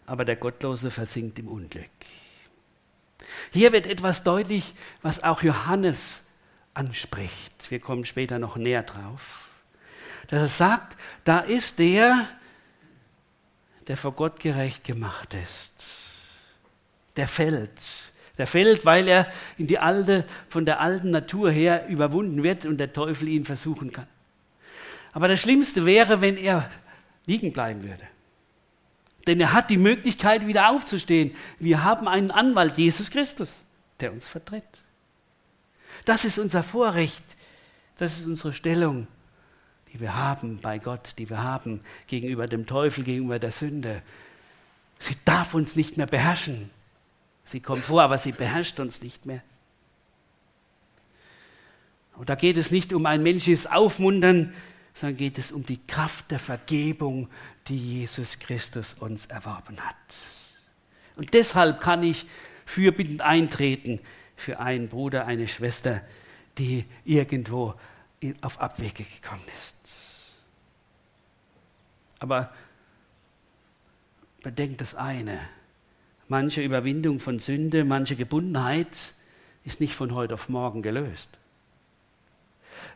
aber 0.04 0.26
der 0.26 0.36
Gottlose 0.36 0.90
versinkt 0.90 1.38
im 1.38 1.48
Unglück. 1.48 1.90
Hier 3.52 3.72
wird 3.72 3.86
etwas 3.86 4.22
deutlich, 4.22 4.74
was 5.00 5.24
auch 5.24 5.42
Johannes 5.42 6.24
anspricht. 6.74 7.70
Wir 7.70 7.80
kommen 7.80 8.04
später 8.04 8.38
noch 8.38 8.56
näher 8.56 8.82
drauf. 8.82 9.48
Dass 10.28 10.42
er 10.42 10.48
sagt, 10.48 10.98
da 11.24 11.38
ist 11.38 11.78
der, 11.78 12.28
der 13.88 13.96
vor 13.96 14.12
Gott 14.12 14.38
gerecht 14.38 14.84
gemacht 14.84 15.32
ist. 15.32 15.72
Der 17.16 17.28
fällt. 17.28 18.12
Der 18.36 18.46
fällt, 18.46 18.84
weil 18.84 19.08
er 19.08 19.32
in 19.56 19.68
die 19.68 19.78
alte, 19.78 20.26
von 20.50 20.66
der 20.66 20.80
alten 20.80 21.12
Natur 21.12 21.50
her 21.50 21.88
überwunden 21.88 22.42
wird 22.42 22.66
und 22.66 22.76
der 22.76 22.92
Teufel 22.92 23.28
ihn 23.28 23.46
versuchen 23.46 23.90
kann. 23.90 24.06
Aber 25.16 25.28
das 25.28 25.40
Schlimmste 25.40 25.86
wäre, 25.86 26.20
wenn 26.20 26.36
er 26.36 26.68
liegen 27.24 27.50
bleiben 27.50 27.82
würde. 27.82 28.06
Denn 29.26 29.40
er 29.40 29.54
hat 29.54 29.70
die 29.70 29.78
Möglichkeit, 29.78 30.46
wieder 30.46 30.68
aufzustehen. 30.68 31.34
Wir 31.58 31.82
haben 31.82 32.06
einen 32.06 32.30
Anwalt, 32.30 32.76
Jesus 32.76 33.10
Christus, 33.10 33.64
der 34.00 34.12
uns 34.12 34.26
vertritt. 34.26 34.62
Das 36.04 36.26
ist 36.26 36.38
unser 36.38 36.62
Vorrecht. 36.62 37.24
Das 37.96 38.18
ist 38.18 38.26
unsere 38.26 38.52
Stellung, 38.52 39.06
die 39.90 40.00
wir 40.00 40.16
haben 40.16 40.58
bei 40.60 40.78
Gott, 40.78 41.14
die 41.16 41.30
wir 41.30 41.42
haben 41.42 41.80
gegenüber 42.08 42.46
dem 42.46 42.66
Teufel, 42.66 43.02
gegenüber 43.02 43.38
der 43.38 43.52
Sünde. 43.52 44.02
Sie 44.98 45.16
darf 45.24 45.54
uns 45.54 45.76
nicht 45.76 45.96
mehr 45.96 46.04
beherrschen. 46.04 46.68
Sie 47.42 47.60
kommt 47.60 47.84
vor, 47.84 48.02
aber 48.02 48.18
sie 48.18 48.32
beherrscht 48.32 48.78
uns 48.80 49.00
nicht 49.00 49.24
mehr. 49.24 49.40
Und 52.16 52.28
da 52.28 52.34
geht 52.34 52.58
es 52.58 52.70
nicht 52.70 52.92
um 52.92 53.06
ein 53.06 53.22
menschliches 53.22 53.66
Aufmuntern, 53.66 54.52
sondern 54.96 55.18
geht 55.18 55.36
es 55.36 55.52
um 55.52 55.64
die 55.64 55.86
Kraft 55.86 56.30
der 56.30 56.38
Vergebung, 56.38 57.28
die 57.68 57.76
Jesus 57.76 58.38
Christus 58.38 58.94
uns 58.94 59.26
erworben 59.26 59.78
hat. 59.78 59.94
Und 61.16 61.34
deshalb 61.34 61.80
kann 61.80 62.02
ich 62.02 62.26
fürbittend 62.64 63.20
eintreten 63.20 64.00
für 64.36 64.58
einen 64.58 64.88
Bruder, 64.88 65.26
eine 65.26 65.48
Schwester, 65.48 66.00
die 66.56 66.86
irgendwo 67.04 67.74
auf 68.40 68.58
Abwege 68.58 69.04
gekommen 69.04 69.44
ist. 69.54 69.74
Aber 72.18 72.50
bedenkt 74.42 74.80
das 74.80 74.94
eine, 74.94 75.38
manche 76.26 76.62
Überwindung 76.62 77.20
von 77.20 77.38
Sünde, 77.38 77.84
manche 77.84 78.16
Gebundenheit 78.16 79.12
ist 79.62 79.78
nicht 79.78 79.94
von 79.94 80.14
heute 80.14 80.32
auf 80.32 80.48
morgen 80.48 80.80
gelöst. 80.80 81.28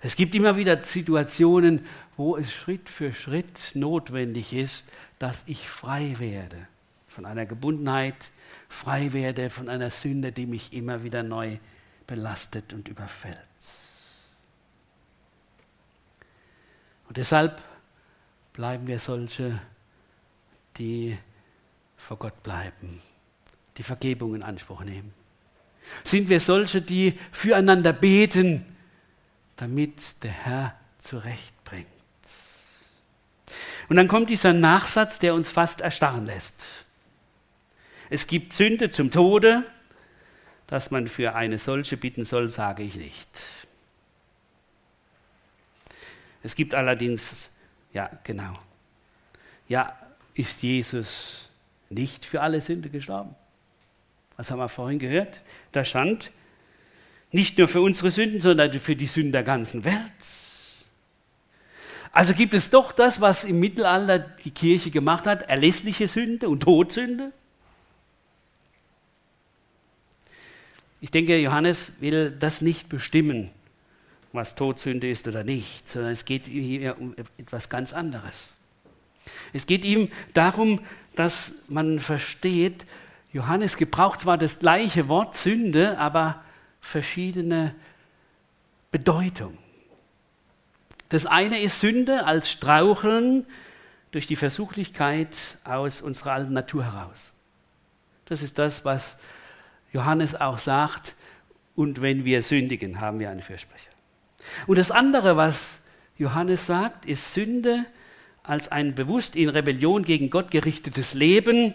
Es 0.03 0.17
gibt 0.17 0.35
immer 0.35 0.57
wieder 0.57 0.83
Situationen, 0.83 1.87
wo 2.17 2.37
es 2.37 2.53
Schritt 2.53 2.89
für 2.89 3.13
Schritt 3.13 3.73
notwendig 3.75 4.53
ist, 4.53 4.91
dass 5.19 5.45
ich 5.47 5.69
frei 5.69 6.15
werde 6.19 6.69
von 7.09 7.27
einer 7.27 7.45
Gebundenheit, 7.45 8.31
frei 8.69 9.13
werde 9.13 9.51
von 9.51 9.69
einer 9.69 9.91
Sünde, 9.91 10.33
die 10.33 10.47
mich 10.47 10.73
immer 10.73 11.03
wieder 11.03 11.23
neu 11.23 11.59
belastet 12.07 12.73
und 12.73 12.89
überfällt. 12.89 13.37
Und 17.09 17.17
deshalb 17.17 17.61
bleiben 18.53 18.87
wir 18.87 18.99
solche, 18.99 19.61
die 20.79 21.19
vor 21.97 22.17
Gott 22.17 22.43
bleiben, 22.43 23.03
die 23.77 23.83
Vergebung 23.83 24.35
in 24.35 24.43
Anspruch 24.43 24.83
nehmen. 24.83 25.13
Sind 26.05 26.29
wir 26.29 26.41
solche, 26.41 26.81
die 26.81 27.19
füreinander 27.33 27.93
beten, 27.93 28.65
damit 29.61 30.25
der 30.25 30.31
Herr 30.31 30.75
zurechtbringt. 31.01 31.87
Und 33.91 33.97
dann 33.97 34.09
kommt 34.09 34.31
dieser 34.31 34.55
Nachsatz, 34.55 35.19
der 35.19 35.35
uns 35.35 35.51
fast 35.51 35.83
erstarren 35.83 36.25
lässt. 36.25 36.55
Es 38.09 38.27
gibt 38.27 38.55
Sünde 38.55 38.89
zum 38.91 39.11
Tode, 39.11 39.65
dass 40.67 40.91
man 40.91 41.09
für 41.09 41.35
eine 41.35 41.59
solche 41.59 41.99
bitten 41.99 42.25
soll, 42.25 42.49
sage 42.49 42.83
ich 42.83 42.95
nicht. 42.95 43.29
Es 46.43 46.55
gibt 46.55 46.75
allerdings, 46.75 47.51
ja, 47.93 48.11
genau. 48.25 48.59
Ja, 49.69 49.95
ist 50.33 50.63
Jesus 50.63 51.51
nicht 51.91 52.25
für 52.25 52.41
alle 52.41 52.63
Sünde 52.63 52.89
gestorben? 52.89 53.35
Was 54.39 54.51
haben 54.51 54.59
wir 54.59 54.71
vorhin 54.71 54.99
gehört? 54.99 55.43
Da 55.73 55.85
stand, 55.85 56.31
nicht 57.33 57.59
nur 57.59 57.69
für 57.69 57.81
unsere 57.81 58.11
Sünden, 58.11 58.41
sondern 58.41 58.73
für 58.79 58.97
die 58.97 59.07
Sünden 59.07 59.33
der 59.33 59.43
ganzen 59.43 59.85
Welt. 59.85 59.97
Also 62.13 62.35
gibt 62.35 62.55
es 62.55 62.71
doch 62.71 62.91
das, 62.91 63.21
was 63.21 63.45
im 63.45 63.61
Mittelalter 63.61 64.19
die 64.19 64.51
Kirche 64.51 64.91
gemacht 64.91 65.27
hat, 65.27 65.43
erlässliche 65.43 66.09
Sünde 66.09 66.49
und 66.49 66.61
Todsünde? 66.65 67.33
Ich 71.01 71.11
denke, 71.11 71.39
Johannes 71.39 71.95
will 72.01 72.33
das 72.33 72.61
nicht 72.61 72.89
bestimmen, 72.89 73.51
was 74.33 74.55
Todsünde 74.55 75.09
ist 75.09 75.27
oder 75.29 75.45
nicht, 75.45 75.89
sondern 75.89 76.13
es 76.13 76.25
geht 76.25 76.47
hier 76.47 77.01
um 77.01 77.15
etwas 77.39 77.69
ganz 77.69 77.93
anderes. 77.93 78.55
Es 79.53 79.67
geht 79.67 79.85
ihm 79.85 80.09
darum, 80.35 80.81
dass 81.15 81.53
man 81.69 82.01
versteht, 82.01 82.85
Johannes 83.33 83.77
gebraucht 83.77 84.21
zwar 84.21 84.37
das 84.37 84.59
gleiche 84.59 85.09
Wort 85.09 85.37
Sünde, 85.37 85.99
aber 85.99 86.43
verschiedene 86.81 87.75
Bedeutung. 88.91 89.57
Das 91.09 91.27
eine 91.27 91.61
ist 91.61 91.81
Sünde 91.81 92.27
als 92.27 92.51
Straucheln 92.51 93.47
durch 94.13 94.27
die 94.27 94.37
Versuchlichkeit 94.37 95.59
aus 95.65 96.01
unserer 96.01 96.33
alten 96.33 96.53
Natur 96.53 96.85
heraus. 96.85 97.33
Das 98.27 98.43
ist 98.43 98.59
das, 98.59 98.85
was 98.85 99.17
Johannes 99.93 100.35
auch 100.35 100.59
sagt. 100.59 101.15
Und 101.75 102.03
wenn 102.03 102.25
wir 102.25 102.43
sündigen, 102.43 103.01
haben 103.01 103.19
wir 103.19 103.31
einen 103.31 103.43
Fürsprecher. 103.43 103.91
Und 104.67 104.79
das 104.79 104.91
andere, 104.91 105.37
was 105.37 105.81
Johannes 106.17 106.67
sagt, 106.67 107.07
ist 107.07 107.33
Sünde 107.33 107.87
als 108.43 108.69
ein 108.69 108.95
bewusst 108.95 109.37
in 109.37 109.49
Rebellion 109.49 110.05
gegen 110.05 110.31
Gott 110.31 110.51
gerichtetes 110.51 111.15
Leben, 111.15 111.75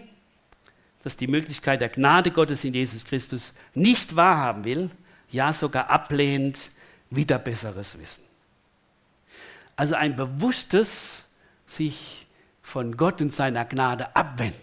das 1.05 1.17
die 1.17 1.27
Möglichkeit 1.27 1.81
der 1.81 1.89
Gnade 1.89 2.31
Gottes 2.31 2.63
in 2.63 2.73
Jesus 2.73 3.05
Christus 3.05 3.53
nicht 3.75 4.15
wahrhaben 4.15 4.63
will, 4.63 4.89
ja 5.29 5.53
sogar 5.53 5.91
ablehnt, 5.91 6.71
wieder 7.11 7.37
besseres 7.37 7.99
Wissen. 7.99 8.23
Also 9.75 9.93
ein 9.93 10.15
bewusstes 10.15 11.23
sich 11.67 12.25
von 12.63 12.97
Gott 12.97 13.21
und 13.21 13.31
seiner 13.31 13.65
Gnade 13.65 14.15
abwenden. 14.15 14.59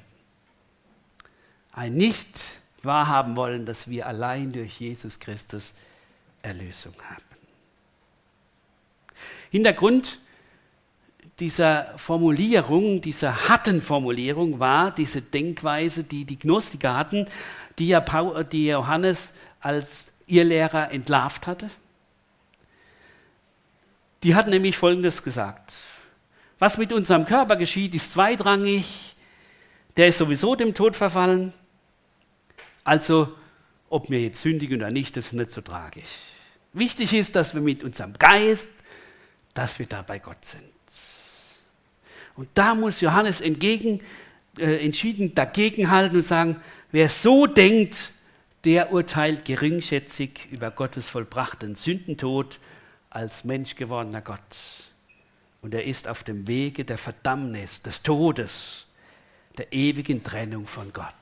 Ein 1.70 1.94
nicht 1.94 2.40
wahrhaben 2.83 3.37
wollen, 3.37 3.64
dass 3.64 3.87
wir 3.87 4.09
allein 4.09 4.50
durch 4.50 4.81
Jesus 4.81 5.20
Christus 5.20 5.74
Erlösung 6.42 6.94
haben. 7.09 7.22
Hintergrund 9.52 10.18
dieser 11.38 11.97
Formulierung, 11.97 13.01
dieser 13.01 13.49
harten 13.49 13.81
Formulierung 13.81 14.61
war 14.61 14.90
diese 14.90 15.23
Denkweise, 15.23 16.05
die 16.05 16.25
die 16.25 16.38
Gnostiker 16.38 16.97
hatten, 16.97 17.27
die, 17.79 17.88
ja 17.88 18.01
Paul, 18.01 18.45
die 18.45 18.66
Johannes 18.66 19.33
als 19.61 20.12
ihr 20.27 20.45
Lehrer 20.45 20.90
entlarvt 20.90 21.47
hatte. 21.47 21.71
Die 24.23 24.35
hat 24.35 24.47
nämlich 24.47 24.77
Folgendes 24.77 25.23
gesagt. 25.23 25.73
Was 26.59 26.79
mit 26.79 26.92
unserem 26.92 27.27
Körper 27.27 27.57
geschieht, 27.57 27.95
ist 27.95 28.12
zweitrangig. 28.12 29.16
Der 29.97 30.09
ist 30.09 30.18
sowieso 30.18 30.55
dem 30.55 30.75
Tod 30.75 30.95
verfallen. 30.95 31.53
Also, 32.85 33.35
ob 33.88 34.11
wir 34.11 34.21
jetzt 34.21 34.40
sündigen 34.40 34.81
oder 34.81 34.90
nicht, 34.90 35.16
das 35.16 35.27
ist 35.27 35.33
nicht 35.33 35.51
so 35.51 35.61
tragisch. 35.61 36.31
Wichtig 36.73 37.12
ist, 37.12 37.37
dass 37.37 37.55
wir 37.55 37.61
mit 37.61 37.83
unserem 37.83 38.14
Geist, 38.14 38.71
dass 39.55 39.79
wir 39.79 39.87
da 39.87 40.03
bei 40.03 40.18
Gott 40.18 40.45
sind. 40.45 40.71
Und 42.37 42.49
da 42.55 42.75
muss 42.75 43.01
Johannes 43.01 43.40
entgegen, 43.40 44.01
äh, 44.59 44.85
entschieden 44.85 45.35
dagegenhalten 45.35 46.16
und 46.16 46.23
sagen, 46.23 46.57
wer 46.90 47.09
so 47.09 47.47
denkt, 47.47 48.12
der 48.64 48.92
urteilt 48.92 49.45
geringschätzig 49.45 50.49
über 50.51 50.71
Gottes 50.71 51.09
vollbrachten 51.09 51.75
Sündentod 51.75 52.61
als 53.11 53.45
Mensch 53.45 53.75
gewordener 53.75 54.21
Gott. 54.21 54.40
Und 55.61 55.75
er 55.75 55.85
ist 55.85 56.09
auf 56.09 56.23
dem 56.25 56.47
Wege 56.47 56.85
der 56.85 56.99
Verdammnis, 56.99 57.83
des 57.83 58.03
Todes, 58.03 58.87
der 59.59 59.73
ewigen 59.73 60.23
Trennung 60.23 60.66
von 60.66 60.92
Gott. 60.92 61.14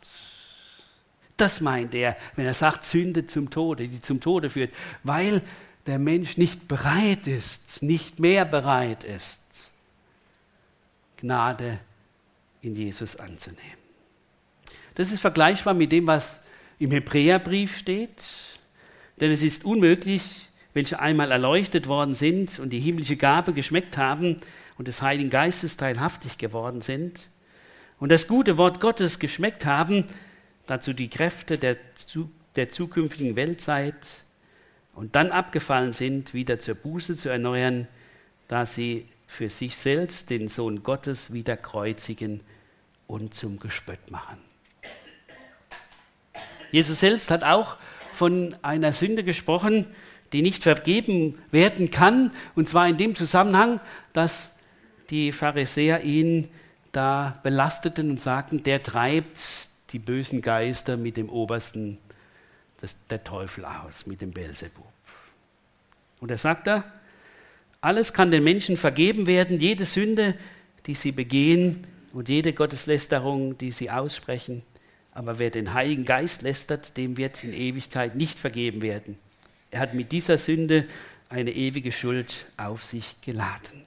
Das 1.36 1.60
meint 1.60 1.94
er, 1.94 2.16
wenn 2.36 2.46
er 2.46 2.54
sagt, 2.54 2.84
Sünde 2.84 3.26
zum 3.26 3.50
Tode, 3.50 3.88
die 3.88 4.00
zum 4.00 4.20
Tode 4.20 4.50
führt, 4.50 4.74
weil 5.02 5.42
der 5.86 5.98
Mensch 5.98 6.36
nicht 6.36 6.68
bereit 6.68 7.26
ist, 7.26 7.82
nicht 7.82 8.20
mehr 8.20 8.44
bereit 8.44 9.04
ist, 9.04 9.69
Gnade 11.20 11.80
in 12.62 12.74
Jesus 12.74 13.16
anzunehmen. 13.16 13.80
Das 14.94 15.12
ist 15.12 15.20
vergleichbar 15.20 15.74
mit 15.74 15.92
dem, 15.92 16.06
was 16.06 16.42
im 16.78 16.90
Hebräerbrief 16.90 17.76
steht, 17.76 18.24
denn 19.20 19.30
es 19.30 19.42
ist 19.42 19.64
unmöglich, 19.64 20.48
welche 20.72 20.98
einmal 21.00 21.30
erleuchtet 21.30 21.88
worden 21.88 22.14
sind 22.14 22.58
und 22.58 22.70
die 22.70 22.80
himmlische 22.80 23.16
Gabe 23.16 23.52
geschmeckt 23.52 23.96
haben 23.96 24.36
und 24.78 24.88
des 24.88 25.02
Heiligen 25.02 25.30
Geistes 25.30 25.76
teilhaftig 25.76 26.38
geworden 26.38 26.80
sind 26.80 27.30
und 27.98 28.10
das 28.10 28.26
gute 28.26 28.56
Wort 28.56 28.80
Gottes 28.80 29.18
geschmeckt 29.18 29.66
haben, 29.66 30.04
dazu 30.66 30.92
die 30.92 31.08
Kräfte 31.08 31.58
der, 31.58 31.76
der 32.56 32.70
zukünftigen 32.70 33.36
Weltzeit 33.36 34.24
und 34.94 35.14
dann 35.16 35.32
abgefallen 35.32 35.92
sind, 35.92 36.34
wieder 36.34 36.58
zur 36.58 36.76
Buße 36.76 37.16
zu 37.16 37.28
erneuern, 37.28 37.88
da 38.48 38.64
sie 38.64 39.06
für 39.30 39.48
sich 39.48 39.76
selbst 39.76 40.28
den 40.28 40.48
Sohn 40.48 40.82
Gottes 40.82 41.32
wieder 41.32 41.56
kreuzigen 41.56 42.40
und 43.06 43.32
zum 43.32 43.60
Gespött 43.60 44.10
machen. 44.10 44.38
Jesus 46.72 46.98
selbst 46.98 47.30
hat 47.30 47.44
auch 47.44 47.76
von 48.12 48.56
einer 48.62 48.92
Sünde 48.92 49.22
gesprochen, 49.22 49.86
die 50.32 50.42
nicht 50.42 50.64
vergeben 50.64 51.38
werden 51.52 51.92
kann, 51.92 52.32
und 52.56 52.68
zwar 52.68 52.88
in 52.88 52.96
dem 52.96 53.14
Zusammenhang, 53.14 53.80
dass 54.12 54.52
die 55.10 55.30
Pharisäer 55.30 56.02
ihn 56.02 56.48
da 56.90 57.38
belasteten 57.44 58.10
und 58.10 58.20
sagten, 58.20 58.64
der 58.64 58.82
treibt 58.82 59.68
die 59.90 60.00
bösen 60.00 60.42
Geister 60.42 60.96
mit 60.96 61.16
dem 61.16 61.28
Obersten, 61.28 61.98
das, 62.80 62.96
der 63.08 63.22
Teufel 63.22 63.64
aus, 63.64 64.06
mit 64.06 64.20
dem 64.22 64.32
Beelzebub. 64.32 64.92
Und 66.18 66.32
er 66.32 66.38
sagt 66.38 66.66
da, 66.66 66.84
alles 67.80 68.12
kann 68.12 68.30
den 68.30 68.44
Menschen 68.44 68.76
vergeben 68.76 69.26
werden, 69.26 69.58
jede 69.58 69.84
Sünde, 69.84 70.34
die 70.86 70.94
sie 70.94 71.12
begehen 71.12 71.86
und 72.12 72.28
jede 72.28 72.52
Gotteslästerung, 72.52 73.56
die 73.58 73.70
sie 73.70 73.90
aussprechen. 73.90 74.62
Aber 75.12 75.38
wer 75.38 75.50
den 75.50 75.74
Heiligen 75.74 76.04
Geist 76.04 76.42
lästert, 76.42 76.96
dem 76.96 77.16
wird 77.16 77.42
in 77.42 77.52
Ewigkeit 77.52 78.16
nicht 78.16 78.38
vergeben 78.38 78.82
werden. 78.82 79.18
Er 79.70 79.80
hat 79.80 79.94
mit 79.94 80.12
dieser 80.12 80.38
Sünde 80.38 80.86
eine 81.28 81.52
ewige 81.52 81.92
Schuld 81.92 82.46
auf 82.56 82.84
sich 82.84 83.20
geladen. 83.20 83.84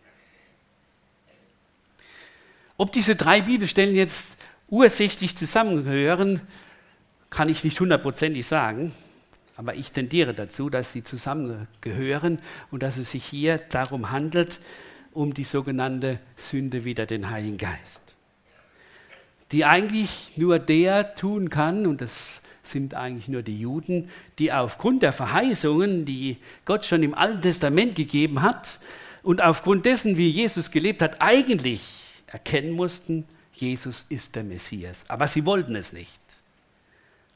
Ob 2.77 2.91
diese 2.91 3.15
drei 3.15 3.41
Bibelstellen 3.41 3.95
jetzt 3.95 4.37
ursächlich 4.69 5.37
zusammengehören, 5.37 6.41
kann 7.29 7.49
ich 7.49 7.63
nicht 7.63 7.79
hundertprozentig 7.79 8.45
sagen, 8.45 8.93
aber 9.55 9.75
ich 9.75 9.91
tendiere 9.91 10.33
dazu, 10.33 10.69
dass 10.69 10.91
sie 10.91 11.03
zusammengehören 11.03 12.39
und 12.71 12.83
dass 12.83 12.97
es 12.97 13.11
sich 13.11 13.23
hier 13.23 13.57
darum 13.57 14.11
handelt, 14.11 14.59
um 15.11 15.33
die 15.33 15.43
sogenannte 15.43 16.19
Sünde 16.35 16.85
wider 16.85 17.05
den 17.05 17.29
Heiligen 17.29 17.57
Geist, 17.57 18.01
die 19.51 19.65
eigentlich 19.65 20.37
nur 20.37 20.57
der 20.59 21.15
tun 21.15 21.49
kann, 21.49 21.85
und 21.85 22.01
das 22.01 22.41
sind 22.63 22.95
eigentlich 22.95 23.27
nur 23.27 23.41
die 23.41 23.59
Juden, 23.59 24.09
die 24.39 24.51
aufgrund 24.51 25.03
der 25.03 25.13
Verheißungen, 25.13 26.05
die 26.05 26.37
Gott 26.65 26.85
schon 26.85 27.03
im 27.03 27.13
Alten 27.13 27.41
Testament 27.41 27.95
gegeben 27.95 28.41
hat 28.41 28.79
und 29.21 29.41
aufgrund 29.41 29.85
dessen, 29.85 30.17
wie 30.17 30.29
Jesus 30.29 30.71
gelebt 30.71 31.01
hat, 31.01 31.21
eigentlich 31.21 31.81
erkennen 32.27 32.71
mussten, 32.71 33.25
Jesus 33.53 34.05
ist 34.09 34.35
der 34.35 34.43
Messias. 34.43 35.05
Aber 35.09 35.27
sie 35.27 35.45
wollten 35.45 35.75
es 35.75 35.93
nicht. 35.93 36.19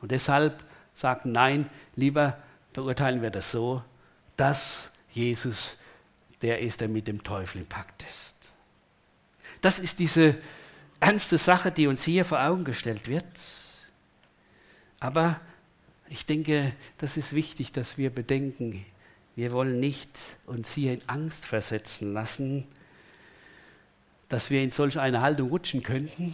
Und 0.02 0.12
deshalb 0.12 0.64
sagten, 0.98 1.32
nein, 1.32 1.70
lieber 1.96 2.38
beurteilen 2.74 3.22
wir 3.22 3.30
das 3.30 3.52
so, 3.52 3.84
dass 4.36 4.92
Jesus 5.12 5.78
der 6.42 6.60
ist, 6.60 6.82
der 6.82 6.88
mit 6.88 7.08
dem 7.08 7.24
Teufel 7.24 7.62
im 7.62 7.68
Pakt 7.68 8.04
ist. 8.04 8.36
Das 9.62 9.80
ist 9.80 10.00
diese 10.00 10.38
ernste 11.00 11.38
Sache, 11.38 11.72
die 11.72 11.88
uns 11.88 12.04
hier 12.04 12.26
vor 12.26 12.44
Augen 12.44 12.64
gestellt 12.64 13.08
wird. 13.08 13.26
Aber 15.00 15.40
ich 16.10 16.26
denke, 16.26 16.74
das 16.98 17.18
ist 17.18 17.34
wichtig, 17.34 17.72
dass 17.72 17.98
wir 17.98 18.10
bedenken, 18.10 18.86
wir 19.36 19.52
wollen 19.52 19.80
nicht 19.80 20.10
uns 20.48 20.74
hier 20.74 20.94
in 20.94 21.02
Angst 21.08 21.46
versetzen 21.46 22.14
lassen, 22.14 22.68
dass 24.30 24.50
wir 24.50 24.64
in 24.64 24.72
solch 24.72 25.00
eine 25.00 25.22
Haltung 25.22 25.50
rutschen 25.50 25.84
könnten. 25.84 26.34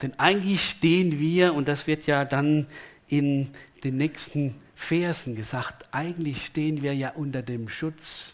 Denn 0.00 0.18
eigentlich 0.18 0.68
stehen 0.68 1.20
wir, 1.20 1.54
und 1.54 1.68
das 1.68 1.86
wird 1.86 2.06
ja 2.06 2.24
dann 2.24 2.66
in 3.12 3.50
den 3.84 3.98
nächsten 3.98 4.54
Versen 4.74 5.36
gesagt, 5.36 5.84
eigentlich 5.92 6.46
stehen 6.46 6.80
wir 6.80 6.94
ja 6.94 7.10
unter 7.10 7.42
dem 7.42 7.68
Schutz 7.68 8.32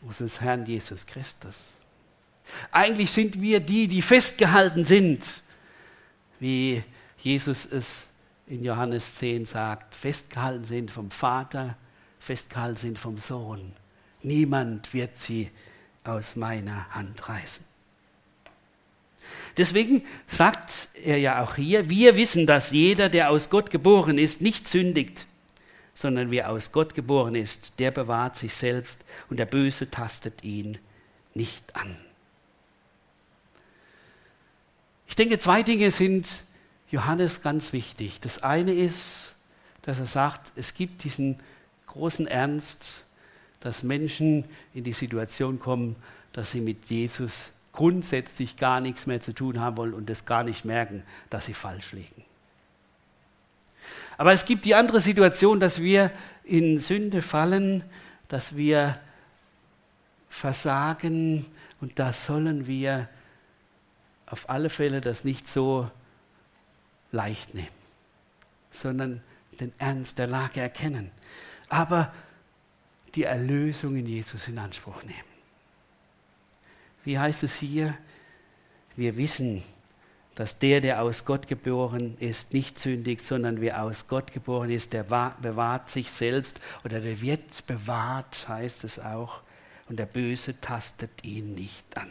unseres 0.00 0.40
Herrn 0.40 0.64
Jesus 0.64 1.04
Christus. 1.04 1.66
Eigentlich 2.72 3.10
sind 3.10 3.42
wir 3.42 3.60
die, 3.60 3.86
die 3.86 4.00
festgehalten 4.00 4.86
sind, 4.86 5.42
wie 6.40 6.82
Jesus 7.18 7.66
es 7.66 8.08
in 8.46 8.64
Johannes 8.64 9.16
10 9.16 9.44
sagt, 9.44 9.94
festgehalten 9.94 10.64
sind 10.64 10.90
vom 10.90 11.10
Vater, 11.10 11.76
festgehalten 12.18 12.76
sind 12.76 12.98
vom 12.98 13.18
Sohn. 13.18 13.74
Niemand 14.22 14.94
wird 14.94 15.18
sie 15.18 15.50
aus 16.04 16.36
meiner 16.36 16.88
Hand 16.94 17.28
reißen. 17.28 17.73
Deswegen 19.56 20.02
sagt 20.26 20.88
er 21.02 21.18
ja 21.18 21.42
auch 21.42 21.56
hier, 21.56 21.88
wir 21.88 22.16
wissen, 22.16 22.46
dass 22.46 22.70
jeder, 22.70 23.08
der 23.08 23.30
aus 23.30 23.50
Gott 23.50 23.70
geboren 23.70 24.18
ist, 24.18 24.40
nicht 24.40 24.66
sündigt, 24.66 25.26
sondern 25.94 26.30
wer 26.30 26.50
aus 26.50 26.72
Gott 26.72 26.94
geboren 26.94 27.34
ist, 27.34 27.78
der 27.78 27.90
bewahrt 27.90 28.36
sich 28.36 28.54
selbst 28.54 29.00
und 29.30 29.38
der 29.38 29.46
Böse 29.46 29.90
tastet 29.90 30.42
ihn 30.42 30.78
nicht 31.34 31.76
an. 31.76 31.96
Ich 35.06 35.16
denke, 35.16 35.38
zwei 35.38 35.62
Dinge 35.62 35.90
sind 35.90 36.42
Johannes 36.90 37.42
ganz 37.42 37.72
wichtig. 37.72 38.20
Das 38.20 38.42
eine 38.42 38.72
ist, 38.72 39.34
dass 39.82 39.98
er 39.98 40.06
sagt, 40.06 40.52
es 40.56 40.74
gibt 40.74 41.04
diesen 41.04 41.38
großen 41.86 42.26
Ernst, 42.26 43.04
dass 43.60 43.82
Menschen 43.82 44.44
in 44.74 44.84
die 44.84 44.92
Situation 44.92 45.58
kommen, 45.58 45.96
dass 46.32 46.50
sie 46.50 46.60
mit 46.60 46.90
Jesus 46.90 47.50
grundsätzlich 47.74 48.56
gar 48.56 48.80
nichts 48.80 49.06
mehr 49.06 49.20
zu 49.20 49.32
tun 49.32 49.60
haben 49.60 49.76
wollen 49.76 49.94
und 49.94 50.08
es 50.08 50.24
gar 50.24 50.44
nicht 50.44 50.64
merken, 50.64 51.02
dass 51.28 51.46
sie 51.46 51.54
falsch 51.54 51.92
liegen. 51.92 52.24
Aber 54.16 54.32
es 54.32 54.44
gibt 54.44 54.64
die 54.64 54.76
andere 54.76 55.00
Situation, 55.00 55.58
dass 55.58 55.82
wir 55.82 56.10
in 56.44 56.78
Sünde 56.78 57.20
fallen, 57.20 57.82
dass 58.28 58.56
wir 58.56 58.98
versagen 60.28 61.46
und 61.80 61.98
da 61.98 62.12
sollen 62.12 62.66
wir 62.66 63.08
auf 64.26 64.48
alle 64.48 64.70
Fälle 64.70 65.00
das 65.00 65.24
nicht 65.24 65.48
so 65.48 65.90
leicht 67.10 67.54
nehmen, 67.54 67.68
sondern 68.70 69.20
den 69.60 69.72
Ernst 69.78 70.18
der 70.18 70.28
Lage 70.28 70.60
erkennen. 70.60 71.10
Aber 71.68 72.12
die 73.14 73.24
Erlösung 73.24 73.96
in 73.96 74.06
Jesus 74.06 74.48
in 74.48 74.58
Anspruch 74.58 75.02
nehmen. 75.02 75.33
Wie 77.04 77.18
heißt 77.18 77.42
es 77.42 77.56
hier? 77.56 77.96
Wir 78.96 79.16
wissen, 79.16 79.62
dass 80.34 80.58
der, 80.58 80.80
der 80.80 81.02
aus 81.02 81.24
Gott 81.24 81.46
geboren 81.46 82.16
ist, 82.18 82.52
nicht 82.52 82.78
sündigt, 82.78 83.20
sondern 83.20 83.60
wer 83.60 83.82
aus 83.82 84.08
Gott 84.08 84.32
geboren 84.32 84.70
ist, 84.70 84.92
der 84.92 85.04
bewahrt 85.04 85.90
sich 85.90 86.10
selbst 86.10 86.60
oder 86.84 87.00
der 87.00 87.20
wird 87.20 87.66
bewahrt, 87.66 88.48
heißt 88.48 88.84
es 88.84 88.98
auch, 88.98 89.40
und 89.88 89.98
der 89.98 90.06
Böse 90.06 90.60
tastet 90.60 91.24
ihn 91.24 91.54
nicht 91.54 91.96
an. 91.96 92.10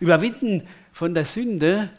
Überwinden 0.00 0.66
von 0.92 1.14
der 1.14 1.24
Sünde 1.24 1.90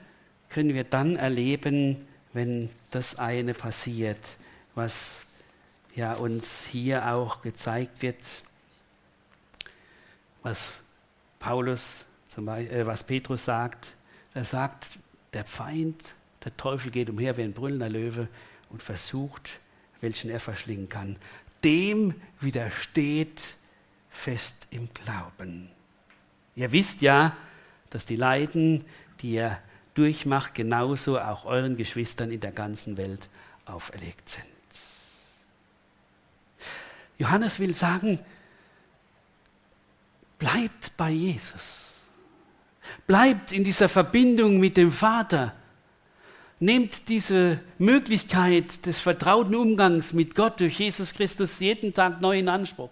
können 0.50 0.74
wir 0.74 0.84
dann 0.84 1.15
erleben, 1.15 2.08
wenn 2.34 2.69
das 2.91 3.19
eine 3.19 3.54
passiert, 3.54 4.38
was 4.76 5.26
ja 5.95 6.13
uns 6.13 6.65
hier 6.65 7.13
auch 7.13 7.41
gezeigt 7.41 8.02
wird. 8.02 8.17
was 10.41 10.84
Paulus, 11.39 12.06
äh, 12.38 12.86
was 12.86 13.04
Petrus 13.04 13.45
sagt. 13.45 13.93
Er 14.34 14.43
sagt, 14.43 14.99
der 15.34 15.45
Feind, 15.45 16.13
der 16.43 16.56
Teufel 16.56 16.91
geht 16.91 17.10
umher 17.10 17.38
wie 17.38 17.43
ein 17.43 17.54
brüllender 17.54 17.89
Löwe 17.89 18.28
und 18.69 18.84
versucht, 18.84 19.49
welchen 20.02 20.30
er 20.30 20.39
verschlingen 20.39 20.89
kann. 20.89 21.17
Dem 21.63 22.13
widersteht 22.39 23.56
fest 24.10 24.67
im 24.71 24.89
Glauben. 24.93 25.69
Ihr 26.56 26.71
wisst 26.71 27.02
ja, 27.02 27.36
dass 27.89 28.06
die 28.06 28.15
Leiden, 28.15 28.86
die 29.21 29.34
ihr 29.34 29.58
durchmacht, 29.93 30.56
genauso 30.56 31.19
auch 31.19 31.45
euren 31.45 31.75
Geschwistern 31.78 32.32
in 32.32 32.39
der 32.39 32.52
ganzen 32.52 32.97
Welt 32.97 33.30
auferlegt 33.65 34.30
sind. 34.30 34.45
Johannes 37.17 37.60
will 37.60 37.73
sagen, 37.73 38.19
bleibt 40.39 40.95
bei 40.97 41.12
Jesus. 41.12 41.93
Bleibt 43.06 43.52
in 43.52 43.63
dieser 43.63 43.89
Verbindung 43.89 44.60
mit 44.60 44.78
dem 44.78 44.91
Vater. 44.91 45.54
Nehmt 46.60 47.08
diese 47.08 47.60
Möglichkeit 47.78 48.86
des 48.86 48.99
vertrauten 48.99 49.56
Umgangs 49.56 50.13
mit 50.13 50.36
Gott 50.36 50.60
durch 50.60 50.80
Jesus 50.80 51.13
Christus 51.13 51.60
jeden 51.60 51.93
Tag 51.93 52.19
neu 52.21 52.39
in 52.39 52.49
Anspruch. 52.49 52.89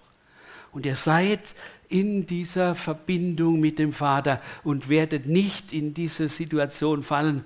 Und 0.72 0.86
ihr 0.86 0.96
seid 0.96 1.56
in 1.90 2.26
dieser 2.26 2.76
Verbindung 2.76 3.60
mit 3.60 3.80
dem 3.80 3.94
Vater 3.94 4.42
und 4.64 4.90
werdet 4.90 5.26
nicht 5.26 5.74
in 5.74 5.94
diese 5.94 6.30
Situation 6.30 7.02
fallen, 7.04 7.44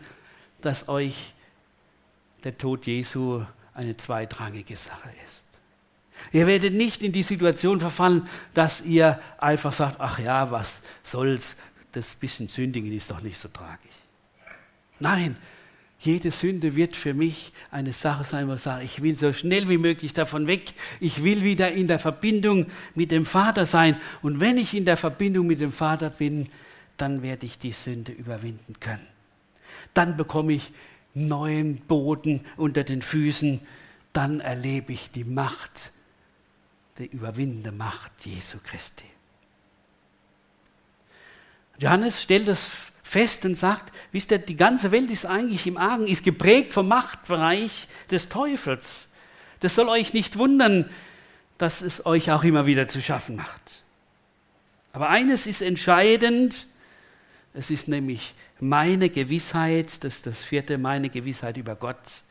dass 0.61 0.89
euch 0.89 1.33
der 2.43 2.57
Tod 2.57 2.87
Jesu 2.87 3.43
eine 3.73 3.97
zweitrangige 3.97 4.75
Sache 4.75 5.09
ist. 5.27 5.50
Ihr 6.31 6.47
werdet 6.47 6.73
nicht 6.73 7.03
in 7.03 7.11
die 7.11 7.23
Situation 7.23 7.79
verfallen, 7.79 8.27
dass 8.53 8.81
ihr 8.81 9.19
einfach 9.37 9.73
sagt, 9.73 9.97
ach 9.99 10.19
ja, 10.19 10.51
was 10.51 10.81
soll's, 11.03 11.55
das 11.91 12.15
bisschen 12.15 12.47
Sündigen 12.47 12.91
ist 12.91 13.11
doch 13.11 13.21
nicht 13.21 13.37
so 13.37 13.49
tragisch. 13.49 13.91
Nein, 14.99 15.35
jede 15.99 16.31
Sünde 16.31 16.75
wird 16.75 16.95
für 16.95 17.13
mich 17.13 17.53
eine 17.69 17.93
Sache 17.93 18.23
sein, 18.23 18.47
wo 18.47 18.53
ich 18.53 18.61
sage, 18.61 18.83
ich 18.83 19.03
will 19.03 19.15
so 19.15 19.33
schnell 19.33 19.69
wie 19.69 19.77
möglich 19.77 20.13
davon 20.13 20.47
weg. 20.47 20.73
Ich 20.99 21.23
will 21.23 21.43
wieder 21.43 21.71
in 21.71 21.87
der 21.87 21.99
Verbindung 21.99 22.67
mit 22.95 23.11
dem 23.11 23.25
Vater 23.25 23.67
sein. 23.67 23.97
Und 24.23 24.39
wenn 24.39 24.57
ich 24.57 24.73
in 24.73 24.85
der 24.85 24.97
Verbindung 24.97 25.45
mit 25.45 25.59
dem 25.59 25.71
Vater 25.71 26.09
bin, 26.09 26.49
dann 26.97 27.21
werde 27.21 27.45
ich 27.45 27.59
die 27.59 27.71
Sünde 27.71 28.11
überwinden 28.11 28.79
können. 28.79 29.05
Dann 29.93 30.17
bekomme 30.17 30.53
ich 30.53 30.71
neuen 31.13 31.77
Boden 31.77 32.41
unter 32.57 32.83
den 32.83 33.03
Füßen. 33.03 33.59
Dann 34.11 34.39
erlebe 34.39 34.93
ich 34.93 35.11
die 35.11 35.23
Macht, 35.23 35.91
die 37.01 37.07
überwindende 37.07 37.71
Macht 37.71 38.11
Jesu 38.25 38.57
Christi. 38.63 39.05
Johannes 41.77 42.21
stellt 42.21 42.47
das 42.47 42.69
fest 43.03 43.43
und 43.43 43.55
sagt, 43.55 43.91
wisst 44.11 44.31
ihr, 44.31 44.37
die 44.37 44.55
ganze 44.55 44.91
Welt 44.91 45.09
ist 45.09 45.25
eigentlich 45.25 45.65
im 45.65 45.77
Argen, 45.77 46.05
ist 46.05 46.23
geprägt 46.23 46.73
vom 46.73 46.87
Machtbereich 46.87 47.87
des 48.09 48.29
Teufels. 48.29 49.07
Das 49.61 49.75
soll 49.75 49.89
euch 49.89 50.13
nicht 50.13 50.37
wundern, 50.37 50.89
dass 51.57 51.81
es 51.81 52.05
euch 52.05 52.31
auch 52.31 52.43
immer 52.43 52.65
wieder 52.65 52.87
zu 52.87 53.01
schaffen 53.01 53.35
macht. 53.35 53.83
Aber 54.93 55.09
eines 55.09 55.47
ist 55.47 55.61
entscheidend, 55.61 56.67
es 57.53 57.69
ist 57.69 57.87
nämlich 57.87 58.33
meine 58.59 59.09
Gewissheit, 59.09 60.03
das 60.03 60.15
ist 60.15 60.27
das 60.27 60.43
vierte, 60.43 60.77
meine 60.77 61.09
Gewissheit 61.09 61.57
über 61.57 61.75
Gott, 61.75 62.23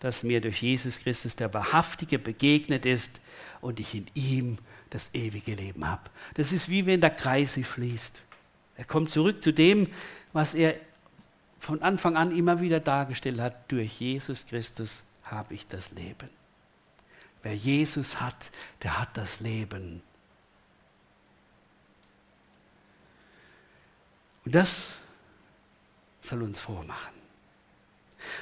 dass 0.00 0.22
mir 0.22 0.40
durch 0.40 0.62
Jesus 0.62 0.98
Christus 0.98 1.36
der 1.36 1.52
Wahrhaftige 1.54 2.18
begegnet 2.18 2.86
ist 2.86 3.20
und 3.60 3.78
ich 3.78 3.94
in 3.94 4.06
ihm 4.14 4.58
das 4.88 5.14
ewige 5.14 5.54
Leben 5.54 5.86
habe. 5.86 6.10
Das 6.34 6.52
ist 6.52 6.68
wie 6.68 6.86
wenn 6.86 7.00
der 7.00 7.10
Kreis 7.10 7.54
sich 7.54 7.68
schließt. 7.68 8.20
Er 8.76 8.84
kommt 8.84 9.10
zurück 9.10 9.42
zu 9.42 9.52
dem, 9.52 9.88
was 10.32 10.54
er 10.54 10.74
von 11.60 11.82
Anfang 11.82 12.16
an 12.16 12.36
immer 12.36 12.60
wieder 12.60 12.80
dargestellt 12.80 13.40
hat. 13.40 13.70
Durch 13.70 14.00
Jesus 14.00 14.46
Christus 14.46 15.02
habe 15.22 15.54
ich 15.54 15.66
das 15.66 15.92
Leben. 15.92 16.30
Wer 17.42 17.54
Jesus 17.54 18.20
hat, 18.20 18.50
der 18.82 18.98
hat 18.98 19.16
das 19.16 19.40
Leben. 19.40 20.02
Und 24.44 24.54
das 24.54 24.84
soll 26.22 26.42
uns 26.42 26.58
vormachen. 26.58 27.12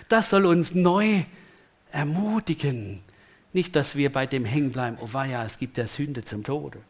Das 0.09 0.31
soll 0.31 0.47
uns 0.47 0.75
neu 0.75 1.25
ermutigen. 1.93 3.01
Nicht, 3.53 3.77
dass 3.77 3.97
wir 3.97 4.13
bei 4.13 4.27
dem 4.27 4.45
hängen 4.45 4.73
bleiben, 4.73 4.99
oh 5.01 5.09
ja, 5.23 5.45
es 5.45 5.59
gibt 5.59 5.77
der 5.77 5.89
Sünde 5.89 6.25
zum 6.25 6.45
Tode 6.45 6.81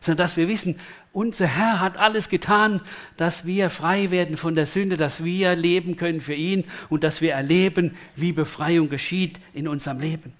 sondern 0.00 0.24
dass 0.24 0.36
wir 0.36 0.48
wissen, 0.48 0.78
unser 1.12 1.46
Herr 1.46 1.80
hat 1.80 1.96
alles 1.96 2.28
getan, 2.28 2.80
dass 3.16 3.44
wir 3.44 3.70
frei 3.70 4.10
werden 4.10 4.36
von 4.36 4.54
der 4.54 4.66
Sünde, 4.66 4.96
dass 4.96 5.24
wir 5.24 5.56
leben 5.56 5.96
können 5.96 6.20
für 6.20 6.34
ihn 6.34 6.64
und 6.88 7.04
dass 7.04 7.20
wir 7.20 7.32
erleben, 7.32 7.96
wie 8.14 8.32
Befreiung 8.32 8.88
geschieht 8.88 9.40
in 9.52 9.66
unserem 9.66 10.00
Leben. 10.00 10.32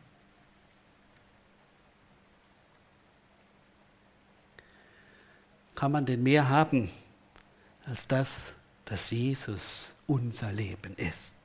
Kann 5.74 5.92
man 5.92 6.06
denn 6.06 6.22
mehr 6.22 6.48
haben 6.48 6.90
als 7.86 8.08
das, 8.08 8.52
dass 8.84 9.10
Jesus 9.10 9.92
unser 10.06 10.52
Leben 10.52 10.96
ist? 10.96 11.37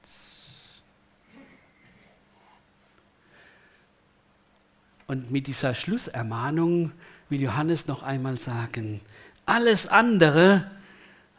Und 5.07 5.31
mit 5.31 5.47
dieser 5.47 5.75
Schlussermahnung 5.75 6.91
will 7.29 7.41
Johannes 7.41 7.87
noch 7.87 8.03
einmal 8.03 8.37
sagen, 8.37 9.01
alles 9.45 9.87
andere, 9.87 10.69